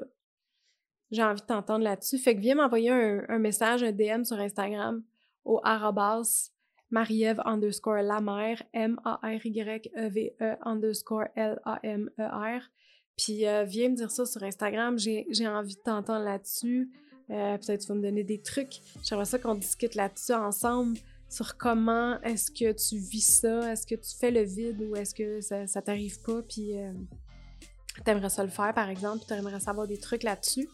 J'ai 1.12 1.22
envie 1.22 1.42
de 1.42 1.46
t'entendre 1.46 1.84
là-dessus. 1.84 2.18
Fait 2.18 2.36
que 2.36 2.40
viens 2.40 2.56
m'envoyer 2.56 2.90
un, 2.90 3.38
message, 3.38 3.84
un 3.84 3.92
DM 3.92 4.24
sur 4.24 4.40
Instagram 4.40 5.04
au 5.44 5.60
arrobas 5.62 6.52
Marie-Ève 6.90 7.42
underscore 7.44 8.02
la 8.02 8.22
mère, 8.22 8.64
M-A-R-Y-E-V-E 8.72 10.34
e 10.42 10.56
underscore 10.62 11.26
L-A-M-E-R. 11.36 12.62
Puis 13.18 13.46
euh, 13.46 13.66
viens 13.66 13.90
me 13.90 13.96
dire 13.96 14.12
ça 14.12 14.26
sur 14.26 14.42
Instagram, 14.44 14.98
j'ai 14.98 15.48
envie 15.48 15.76
de 15.76 15.82
t'entendre 15.82 16.24
là-dessus. 16.24 16.90
Euh, 17.30 17.58
peut-être 17.58 17.82
tu 17.82 17.88
vas 17.88 17.96
me 17.96 18.02
donner 18.02 18.24
des 18.24 18.42
trucs. 18.42 18.80
J'aimerais 19.04 19.26
ça 19.26 19.38
qu'on 19.38 19.56
discute 19.56 19.96
là-dessus 19.96 20.34
ensemble 20.34 20.98
sur 21.32 21.58
comment 21.58 22.22
est-ce 22.24 22.52
que 22.52 22.74
tu 22.74 22.98
vis 22.98 23.40
ça, 23.40 23.72
est-ce 23.72 23.88
que 23.88 23.96
tu 23.96 24.18
fais 24.20 24.32
le 24.32 24.44
vide 24.44 24.82
ou 24.82 24.98
est-ce 24.98 25.16
que 25.16 25.40
ça, 25.40 25.82
t'arrive 25.82 26.22
pas, 26.22 26.42
puis 26.44 26.78
euh, 26.78 26.92
t'aimerais 28.04 28.30
ça 28.30 28.44
le 28.44 28.50
faire 28.50 28.74
par 28.74 28.90
exemple, 28.90 29.20
puis 29.20 29.28
t'aimerais 29.28 29.62
savoir 29.62 29.88
des 29.88 29.98
trucs 29.98 30.24
là-dessus. 30.24 30.68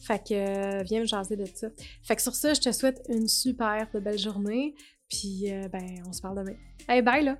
Fait 0.00 0.20
que 0.20 0.34
euh, 0.34 0.82
viens 0.84 1.00
me 1.00 1.06
jaser 1.06 1.36
de 1.36 1.46
ça. 1.46 1.68
Fait 2.04 2.14
que 2.14 2.22
sur 2.22 2.34
ça, 2.34 2.54
je 2.54 2.60
te 2.60 2.70
souhaite 2.70 3.02
une 3.08 3.26
super 3.26 3.88
belle 3.92 4.18
journée, 4.18 4.76
puis 5.08 5.52
euh, 5.52 5.68
ben 5.68 6.00
on 6.06 6.12
se 6.12 6.22
parle 6.22 6.38
demain. 6.38 6.56
Hey 6.88 7.02
bye 7.02 7.24
là! 7.24 7.36